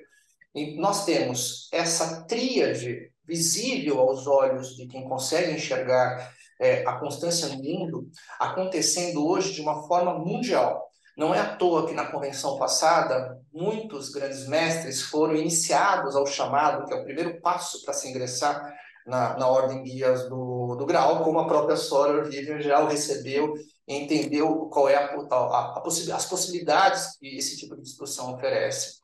E 0.54 0.80
nós 0.80 1.04
temos 1.04 1.68
essa 1.70 2.24
tríade 2.24 3.12
visível 3.28 4.00
aos 4.00 4.26
olhos 4.26 4.74
de 4.74 4.86
quem 4.86 5.06
consegue 5.06 5.52
enxergar 5.52 6.32
é, 6.58 6.82
a 6.86 6.98
constância 6.98 7.48
no 7.48 7.62
mundo 7.62 8.08
acontecendo 8.40 9.26
hoje 9.26 9.52
de 9.52 9.60
uma 9.60 9.86
forma 9.86 10.18
mundial. 10.18 10.83
Não 11.16 11.34
é 11.34 11.38
à 11.38 11.56
toa 11.56 11.86
que 11.86 11.94
na 11.94 12.06
convenção 12.06 12.58
passada, 12.58 13.40
muitos 13.52 14.10
grandes 14.10 14.48
mestres 14.48 15.02
foram 15.02 15.36
iniciados 15.36 16.16
ao 16.16 16.26
chamado, 16.26 16.86
que 16.86 16.92
é 16.92 16.96
o 16.96 17.04
primeiro 17.04 17.40
passo 17.40 17.84
para 17.84 17.94
se 17.94 18.08
ingressar 18.08 18.74
na, 19.06 19.36
na 19.36 19.46
ordem 19.48 19.82
guias 19.82 20.28
do, 20.28 20.74
do 20.76 20.86
Graal, 20.86 21.22
como 21.22 21.38
a 21.38 21.46
própria 21.46 21.76
Sora 21.76 22.24
Vivian 22.24 22.60
já 22.60 22.82
o 22.82 22.88
recebeu 22.88 23.54
e 23.86 23.96
entendeu 23.96 24.68
qual 24.72 24.88
é 24.88 24.96
a, 24.96 25.14
a, 25.14 25.74
a 25.76 25.80
possi 25.80 26.10
as 26.10 26.26
possibilidades 26.26 27.16
que 27.18 27.36
esse 27.36 27.58
tipo 27.58 27.76
de 27.76 27.82
discussão 27.82 28.34
oferece. 28.34 28.98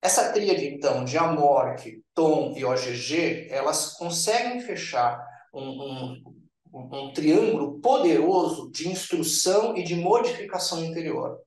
Essa 0.00 0.32
tríade, 0.32 0.66
então, 0.66 1.04
de 1.04 1.18
Amorque, 1.18 2.02
Tom 2.14 2.54
e 2.56 2.64
OGG, 2.64 3.48
elas 3.50 3.94
conseguem 3.94 4.60
fechar 4.60 5.20
um, 5.52 5.62
um, 5.62 6.35
um, 6.76 7.12
triângulo 7.12 7.80
poderoso 7.80 8.70
de 8.70 8.88
instrução 8.88 9.76
e 9.76 9.82
de 9.82 9.94
modificação 9.94 10.84
interior. 10.84 11.38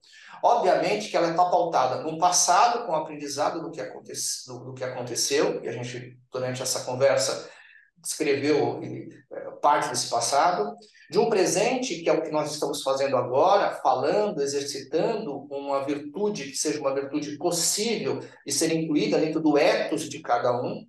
Obviamente 0.44 1.10
que 1.10 1.18
ela 1.18 1.32
está 1.32 1.46
pautada 1.46 2.02
no 2.02 2.18
passado, 2.18 2.86
com 2.86 2.94
o 2.94 2.96
aprendizado 2.96 3.62
do 3.62 3.72
que, 3.72 3.82
aconte 3.82 4.13
do, 4.48 4.60
do 4.65 4.74
que 4.74 4.84
aconteceu, 4.84 5.62
e 5.63 5.68
a 5.68 5.72
gente, 5.72 6.18
durante 6.32 6.62
essa 6.62 6.86
conversa, 6.86 7.50
descreveu 7.98 8.80
é, 8.82 9.52
parte 9.62 9.89
desse 9.89 10.10
passado, 10.10 10.74
de 11.12 11.20
um 11.20 11.30
presente, 11.30 12.02
que 12.02 12.10
é 12.10 12.13
o 12.13 12.22
que 12.22 12.32
nós 12.32 12.54
estamos 12.54 12.82
fazendo 12.82 13.18
agora, 13.18 13.76
falando, 13.84 14.42
exercitando 14.42 15.46
uma 15.52 15.84
virtude 15.86 16.46
que 16.46 16.56
seja 16.56 16.80
uma 16.80 16.94
virtude 16.94 17.38
possível 17.38 18.20
de 18.46 18.54
ser 18.54 18.72
incluída 18.72 19.20
dentro 19.20 19.42
do 19.42 19.58
ethos 19.58 20.08
de 20.08 20.20
cada 20.20 20.62
um, 20.62 20.86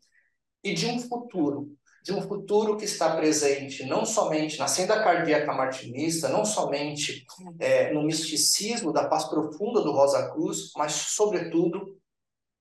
e 0.62 0.74
de 0.74 0.86
um 0.86 0.98
futuro, 0.98 1.74
de 2.02 2.12
um 2.12 2.22
futuro 2.22 2.76
que 2.76 2.84
está 2.84 3.14
presente 3.14 3.84
não 3.84 4.04
somente 4.06 4.58
na 4.58 4.66
senda 4.66 5.02
cardíaca 5.02 5.52
martinista, 5.52 6.28
não 6.28 6.44
somente 6.44 7.24
é, 7.58 7.92
no 7.92 8.02
misticismo 8.02 8.92
da 8.92 9.06
paz 9.06 9.24
profunda 9.24 9.82
do 9.82 9.92
Rosa 9.92 10.30
Cruz, 10.30 10.70
mas, 10.76 10.92
sobretudo, 10.92 11.98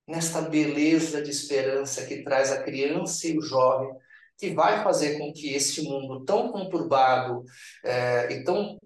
nesta 0.08 0.42
beleza 0.42 1.22
de 1.22 1.30
esperança 1.30 2.06
que 2.06 2.24
traz 2.24 2.52
a 2.52 2.64
criança 2.64 3.28
e 3.28 3.38
o 3.38 3.42
jovem, 3.42 3.90
que 4.38 4.54
vai 4.54 4.84
fazer 4.84 5.18
com 5.18 5.32
que 5.32 5.54
esse 5.54 5.82
mundo 5.84 6.24
tão 6.26 6.52
conturbado 6.52 7.44
é, 7.84 8.34
e 8.34 8.44
tão 8.44 8.78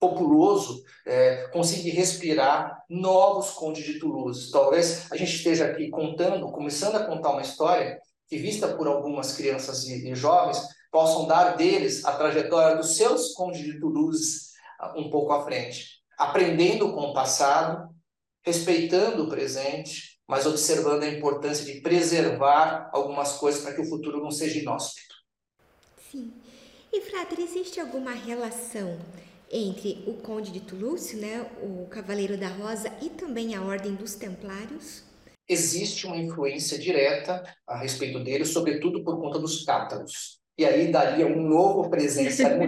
populoso 0.00 0.82
é, 1.06 1.48
consiga 1.52 1.94
respirar 1.94 2.82
novos 2.90 3.50
condes 3.50 3.84
de 3.84 4.00
Toulouse. 4.00 4.50
Talvez 4.50 5.06
a 5.12 5.16
gente 5.16 5.36
esteja 5.36 5.66
aqui 5.66 5.90
contando, 5.90 6.50
começando 6.50 6.96
a 6.96 7.04
contar 7.04 7.30
uma 7.30 7.42
história 7.42 8.00
que, 8.32 8.38
vista 8.38 8.66
por 8.66 8.86
algumas 8.86 9.34
crianças 9.34 9.84
e, 9.84 10.10
e 10.10 10.14
jovens, 10.14 10.58
possam 10.90 11.26
dar 11.26 11.54
deles 11.54 12.02
a 12.06 12.12
trajetória 12.12 12.78
dos 12.78 12.96
seus 12.96 13.34
condes 13.34 13.62
de 13.62 13.78
Toulouse 13.78 14.52
ah, 14.80 14.94
um 14.96 15.10
pouco 15.10 15.32
à 15.32 15.44
frente, 15.44 16.02
aprendendo 16.16 16.94
com 16.94 17.02
o 17.02 17.12
passado, 17.12 17.94
respeitando 18.42 19.24
o 19.24 19.28
presente, 19.28 20.18
mas 20.26 20.46
observando 20.46 21.02
a 21.02 21.08
importância 21.08 21.62
de 21.62 21.82
preservar 21.82 22.88
algumas 22.94 23.34
coisas 23.34 23.60
para 23.60 23.74
que 23.74 23.82
o 23.82 23.88
futuro 23.88 24.22
não 24.22 24.30
seja 24.30 24.58
inóspito. 24.58 25.14
Sim. 26.10 26.32
E, 26.90 27.02
Frater, 27.02 27.38
existe 27.38 27.80
alguma 27.80 28.12
relação 28.12 28.98
entre 29.50 30.02
o 30.06 30.14
Conde 30.14 30.50
de 30.50 30.60
Toulouse, 30.60 31.14
né, 31.16 31.50
o 31.62 31.86
Cavaleiro 31.90 32.38
da 32.38 32.48
Rosa, 32.48 32.90
e 33.02 33.10
também 33.10 33.54
a 33.54 33.60
Ordem 33.62 33.94
dos 33.94 34.14
Templários? 34.14 35.11
Existe 35.52 36.06
uma 36.06 36.16
influência 36.16 36.78
direta 36.78 37.42
a 37.66 37.78
respeito 37.78 38.22
dele, 38.22 38.44
sobretudo 38.44 39.04
por 39.04 39.20
conta 39.20 39.38
dos 39.38 39.64
cátaros. 39.64 40.40
E 40.58 40.64
aí 40.64 40.90
daria 40.90 41.26
um 41.26 41.40
novo 41.40 41.88
presença, 41.88 42.58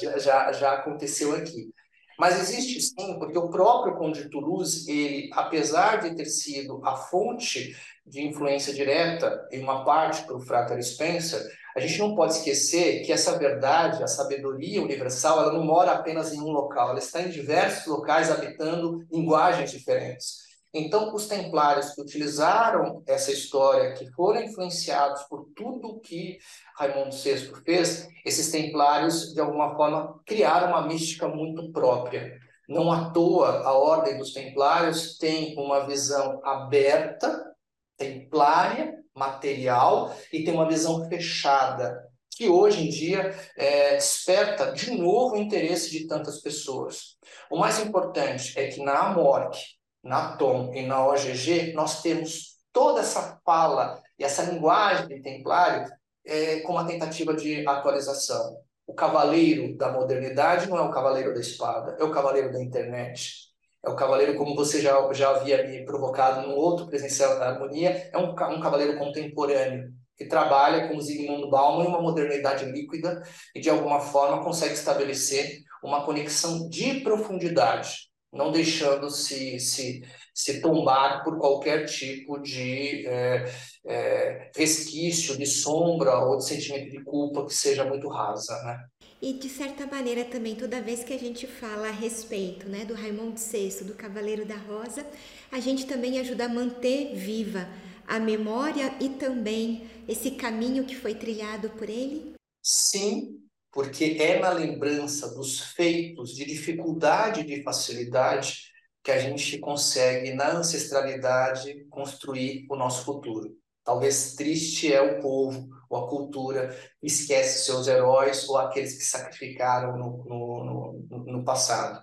já, 0.00 0.18
já, 0.18 0.52
já 0.52 0.72
aconteceu 0.74 1.34
aqui. 1.34 1.70
Mas 2.18 2.40
existe 2.40 2.80
sim, 2.80 3.18
porque 3.18 3.38
o 3.38 3.48
próprio 3.48 3.96
Conde 3.96 4.22
de 4.22 4.30
Toulouse, 4.30 4.90
ele, 4.90 5.30
apesar 5.32 6.00
de 6.00 6.14
ter 6.14 6.26
sido 6.26 6.80
a 6.84 6.96
fonte 6.96 7.74
de 8.06 8.22
influência 8.22 8.72
direta 8.72 9.48
em 9.50 9.60
uma 9.62 9.84
parte 9.84 10.22
para 10.24 10.36
o 10.36 10.40
Frater 10.40 10.82
Spencer, 10.82 11.40
a 11.74 11.80
gente 11.80 11.98
não 11.98 12.14
pode 12.14 12.34
esquecer 12.34 13.02
que 13.02 13.12
essa 13.12 13.38
verdade, 13.38 14.02
a 14.02 14.06
sabedoria 14.06 14.82
universal, 14.82 15.40
ela 15.40 15.52
não 15.52 15.64
mora 15.64 15.92
apenas 15.92 16.32
em 16.32 16.40
um 16.40 16.50
local, 16.50 16.90
ela 16.90 16.98
está 16.98 17.22
em 17.22 17.30
diversos 17.30 17.86
locais 17.86 18.30
habitando 18.30 19.06
linguagens 19.10 19.70
diferentes. 19.70 20.51
Então, 20.74 21.14
os 21.14 21.26
templários 21.26 21.90
que 21.90 22.00
utilizaram 22.00 23.02
essa 23.06 23.30
história, 23.30 23.92
que 23.92 24.10
foram 24.12 24.42
influenciados 24.42 25.22
por 25.24 25.46
tudo 25.54 26.00
que 26.00 26.38
Raimundo 26.76 27.14
VI 27.14 27.52
fez, 27.62 28.08
esses 28.24 28.50
templários, 28.50 29.34
de 29.34 29.40
alguma 29.40 29.76
forma, 29.76 30.18
criaram 30.24 30.68
uma 30.68 30.86
mística 30.86 31.28
muito 31.28 31.70
própria. 31.72 32.38
Não 32.66 32.90
à 32.90 33.10
toa, 33.10 33.62
a 33.64 33.72
Ordem 33.72 34.16
dos 34.16 34.32
Templários 34.32 35.18
tem 35.18 35.54
uma 35.58 35.86
visão 35.86 36.40
aberta, 36.42 37.54
templária, 37.98 38.94
material, 39.14 40.16
e 40.32 40.42
tem 40.42 40.54
uma 40.54 40.68
visão 40.68 41.06
fechada, 41.06 42.02
que 42.34 42.48
hoje 42.48 42.86
em 42.86 42.88
dia 42.88 43.36
é, 43.58 43.96
desperta 43.96 44.72
de 44.72 44.90
novo 44.92 45.34
o 45.34 45.38
interesse 45.38 45.90
de 45.90 46.06
tantas 46.06 46.40
pessoas. 46.40 47.18
O 47.50 47.58
mais 47.58 47.78
importante 47.78 48.58
é 48.58 48.68
que 48.68 48.82
na 48.82 49.10
Amorque, 49.10 49.60
na 50.02 50.36
Tom 50.36 50.72
e 50.74 50.84
na 50.86 51.06
OGG, 51.06 51.72
nós 51.74 52.02
temos 52.02 52.56
toda 52.72 53.00
essa 53.00 53.38
fala 53.44 54.00
e 54.18 54.24
essa 54.24 54.42
linguagem 54.42 55.06
de 55.06 55.20
templário 55.20 55.90
é, 56.26 56.60
com 56.60 56.72
uma 56.72 56.86
tentativa 56.86 57.34
de 57.34 57.66
atualização. 57.66 58.56
O 58.86 58.94
cavaleiro 58.94 59.76
da 59.76 59.92
modernidade 59.92 60.68
não 60.68 60.76
é 60.76 60.82
o 60.82 60.90
cavaleiro 60.90 61.32
da 61.32 61.40
espada, 61.40 61.96
é 61.98 62.04
o 62.04 62.10
cavaleiro 62.10 62.52
da 62.52 62.60
internet. 62.60 63.52
É 63.84 63.90
o 63.90 63.96
cavaleiro, 63.96 64.36
como 64.36 64.54
você 64.54 64.80
já, 64.80 65.12
já 65.12 65.30
havia 65.30 65.66
me 65.66 65.84
provocado 65.84 66.46
no 66.46 66.54
outro 66.54 66.86
presencial 66.86 67.38
da 67.38 67.48
harmonia, 67.48 68.10
é 68.12 68.18
um, 68.18 68.30
um 68.30 68.60
cavaleiro 68.60 68.96
contemporâneo. 68.96 69.92
que 70.16 70.26
trabalha 70.26 70.88
com 70.88 71.00
Zygmunt 71.00 71.50
Bauman 71.50 71.84
em 71.84 71.88
uma 71.88 72.00
modernidade 72.00 72.64
líquida 72.64 73.22
e, 73.54 73.60
de 73.60 73.68
alguma 73.68 73.98
forma, 73.98 74.44
consegue 74.44 74.74
estabelecer 74.74 75.62
uma 75.82 76.04
conexão 76.04 76.68
de 76.68 77.00
profundidade, 77.00 78.11
não 78.32 78.50
deixando 78.50 79.10
se, 79.10 79.58
se, 79.60 80.02
se 80.34 80.60
tombar 80.60 81.22
por 81.22 81.38
qualquer 81.38 81.84
tipo 81.84 82.38
de 82.38 83.06
é, 83.06 83.44
é, 83.86 84.50
resquício 84.56 85.36
de 85.36 85.46
sombra 85.46 86.18
ou 86.18 86.38
de 86.38 86.46
sentimento 86.46 86.90
de 86.90 87.04
culpa 87.04 87.44
que 87.44 87.54
seja 87.54 87.84
muito 87.84 88.08
rasa, 88.08 88.54
né? 88.62 88.78
E 89.20 89.34
de 89.34 89.48
certa 89.48 89.86
maneira 89.86 90.24
também, 90.24 90.56
toda 90.56 90.82
vez 90.82 91.04
que 91.04 91.12
a 91.12 91.18
gente 91.18 91.46
fala 91.46 91.88
a 91.88 91.92
respeito 91.92 92.68
né, 92.68 92.84
do 92.84 92.94
Raimundo 92.94 93.38
VI, 93.38 93.84
do 93.84 93.94
Cavaleiro 93.94 94.44
da 94.44 94.56
Rosa, 94.56 95.06
a 95.50 95.60
gente 95.60 95.86
também 95.86 96.18
ajuda 96.18 96.46
a 96.46 96.48
manter 96.48 97.14
viva 97.14 97.68
a 98.06 98.18
memória 98.18 98.92
e 99.00 99.10
também 99.10 99.88
esse 100.08 100.32
caminho 100.32 100.84
que 100.84 100.96
foi 100.96 101.14
trilhado 101.14 101.70
por 101.70 101.88
ele? 101.88 102.34
Sim, 102.60 103.38
porque 103.72 104.18
é 104.20 104.38
na 104.38 104.50
lembrança 104.50 105.34
dos 105.34 105.60
feitos 105.60 106.36
de 106.36 106.44
dificuldade 106.44 107.40
e 107.40 107.44
de 107.44 107.62
facilidade 107.62 108.70
que 109.02 109.10
a 109.10 109.18
gente 109.18 109.58
consegue, 109.58 110.34
na 110.34 110.52
ancestralidade, 110.52 111.86
construir 111.90 112.66
o 112.70 112.76
nosso 112.76 113.04
futuro. 113.04 113.56
Talvez 113.82 114.34
triste 114.36 114.92
é 114.92 115.00
o 115.00 115.20
povo 115.20 115.68
ou 115.90 116.04
a 116.04 116.08
cultura 116.08 116.68
que 117.00 117.06
esquece 117.06 117.64
seus 117.64 117.88
heróis 117.88 118.48
ou 118.48 118.58
aqueles 118.58 118.96
que 118.96 119.04
sacrificaram 119.04 119.98
no, 119.98 120.24
no, 120.24 121.04
no, 121.10 121.24
no 121.32 121.44
passado. 121.44 122.00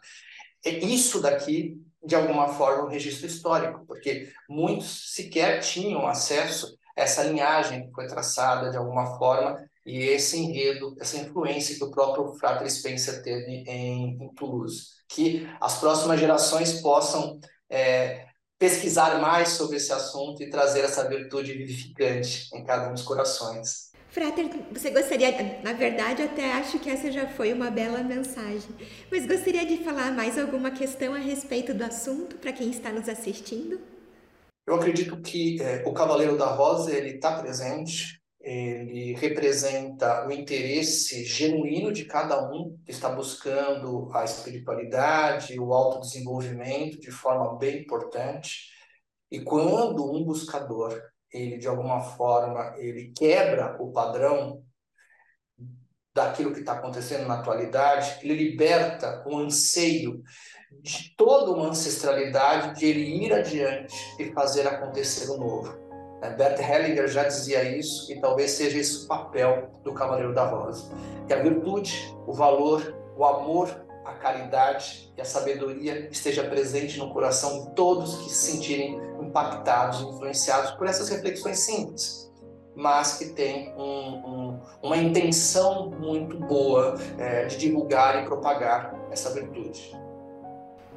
É 0.66 0.72
isso 0.72 1.22
daqui, 1.22 1.82
de 2.04 2.16
alguma 2.16 2.50
forma, 2.50 2.86
um 2.86 2.90
registro 2.90 3.28
histórico, 3.28 3.86
porque 3.86 4.30
muitos 4.50 5.14
sequer 5.14 5.62
tinham 5.62 6.06
acesso 6.06 6.78
a 6.98 7.02
essa 7.02 7.24
linhagem 7.24 7.88
que 7.88 7.94
foi 7.94 8.08
traçada 8.08 8.72
de 8.72 8.76
alguma 8.76 9.18
forma 9.18 9.69
e 9.86 9.98
esse 10.00 10.38
enredo, 10.38 10.96
essa 11.00 11.18
influência 11.18 11.76
que 11.76 11.84
o 11.84 11.92
próprio 11.92 12.34
Frater 12.34 12.70
Spencer 12.70 13.24
teve 13.24 13.63
em, 13.68 14.18
em 14.22 14.34
Toulouse. 14.36 15.00
Que 15.08 15.48
as 15.60 15.80
próximas 15.80 16.20
gerações 16.20 16.82
possam 16.82 17.39
é, 17.70 18.28
pesquisar 18.58 19.20
mais 19.20 19.50
sobre 19.50 19.78
esse 19.78 19.92
assunto 19.92 20.44
e 20.44 20.50
trazer 20.50 20.82
essa 20.82 21.08
virtude 21.08 21.54
vivificante 21.54 22.50
em 22.54 22.63
cada 22.63 22.89
um 22.89 22.94
dos 22.94 23.04
corações. 23.04 23.89
Frater, 24.10 24.50
você 24.72 24.89
gostaria, 24.89 25.62
na 25.63 25.74
verdade, 25.74 26.24
até 26.24 26.54
acho 26.54 26.80
que 26.80 26.89
essa 26.89 27.12
já 27.12 27.28
foi 27.28 27.54
uma 27.54 27.70
bela 27.70 28.04
mensagem, 28.04 28.70
mas 29.10 29.26
gostaria 29.26 29.65
de 29.65 29.84
falar 29.84 30.12
mais 30.12 30.38
alguma 30.38 30.72
questão 30.72 31.13
a 31.13 31.20
respeito 31.20 31.76
do 31.76 31.84
assunto 31.84 32.36
para 32.38 32.52
quem 32.52 32.72
está 32.72 32.92
nos 32.92 33.08
assistindo? 33.08 33.80
Eu 34.68 34.76
acredito 34.76 35.22
que 35.22 35.62
é, 35.62 35.84
o 35.86 35.94
Cavaleiro 35.94 36.38
da 36.38 36.48
Rosa 36.48 36.92
ele 36.92 37.15
está 37.15 37.39
presente 37.39 38.20
ele 38.50 39.14
representa 39.14 40.26
o 40.28 40.32
interesse 40.32 41.24
genuíno 41.24 41.92
de 41.92 42.06
cada 42.06 42.52
um 42.52 42.76
que 42.84 42.92
está 42.92 43.08
buscando 43.08 44.10
a 44.12 44.24
espiritualidade, 44.24 45.60
o 45.60 45.72
autodesenvolvimento 45.72 47.00
de 47.00 47.12
forma 47.12 47.58
bem 47.60 47.82
importante. 47.82 48.72
E 49.30 49.40
quando 49.42 50.12
um 50.12 50.24
buscador, 50.24 51.00
ele 51.32 51.60
de 51.60 51.68
alguma 51.68 52.02
forma, 52.02 52.74
ele 52.78 53.14
quebra 53.16 53.78
o 53.80 53.92
padrão 53.92 54.64
daquilo 56.12 56.52
que 56.52 56.62
está 56.62 56.74
acontecendo 56.74 57.28
na 57.28 57.40
atualidade, 57.40 58.20
ele 58.24 58.34
liberta 58.34 59.24
o 59.28 59.38
anseio 59.38 60.24
de 60.82 61.14
toda 61.16 61.52
uma 61.52 61.68
ancestralidade 61.68 62.80
de 62.80 62.86
ele 62.88 63.26
ir 63.26 63.32
adiante 63.32 63.96
e 64.18 64.34
fazer 64.34 64.68
acontecer 64.68 65.30
o 65.30 65.38
novo. 65.38 65.88
É, 66.22 66.30
Bert 66.32 66.60
Hellinger 66.60 67.08
já 67.08 67.24
dizia 67.24 67.64
isso 67.64 68.12
e 68.12 68.20
talvez 68.20 68.52
seja 68.52 68.78
esse 68.78 69.06
o 69.06 69.08
papel 69.08 69.70
do 69.84 69.94
Cavaleiro 69.94 70.34
da 70.34 70.46
Rosa. 70.46 70.92
Que 71.28 71.34
a 71.34 71.42
virtude, 71.42 72.14
o 72.28 72.34
valor, 72.34 72.96
o 73.16 73.26
amor, 73.26 73.70
a 74.06 74.14
caridade 74.14 75.12
e 75.16 75.22
a 75.22 75.26
sabedoria 75.26 76.10
esteja 76.10 76.44
presente 76.44 76.98
no 76.98 77.14
coração 77.14 77.66
de 77.66 77.76
todos 77.76 78.16
que 78.18 78.30
se 78.30 78.52
sentirem 78.52 79.00
impactados, 79.22 80.02
influenciados 80.02 80.72
por 80.72 80.88
essas 80.88 81.10
reflexões 81.10 81.60
simples, 81.60 82.32
mas 82.76 83.18
que 83.18 83.26
têm 83.34 83.74
um, 83.78 83.82
um, 83.82 84.60
uma 84.82 84.98
intenção 84.98 85.92
muito 85.92 86.38
boa 86.38 86.96
é, 87.18 87.46
de 87.46 87.58
divulgar 87.58 88.24
e 88.24 88.26
propagar 88.26 88.96
essa 89.12 89.34
virtude. 89.34 89.96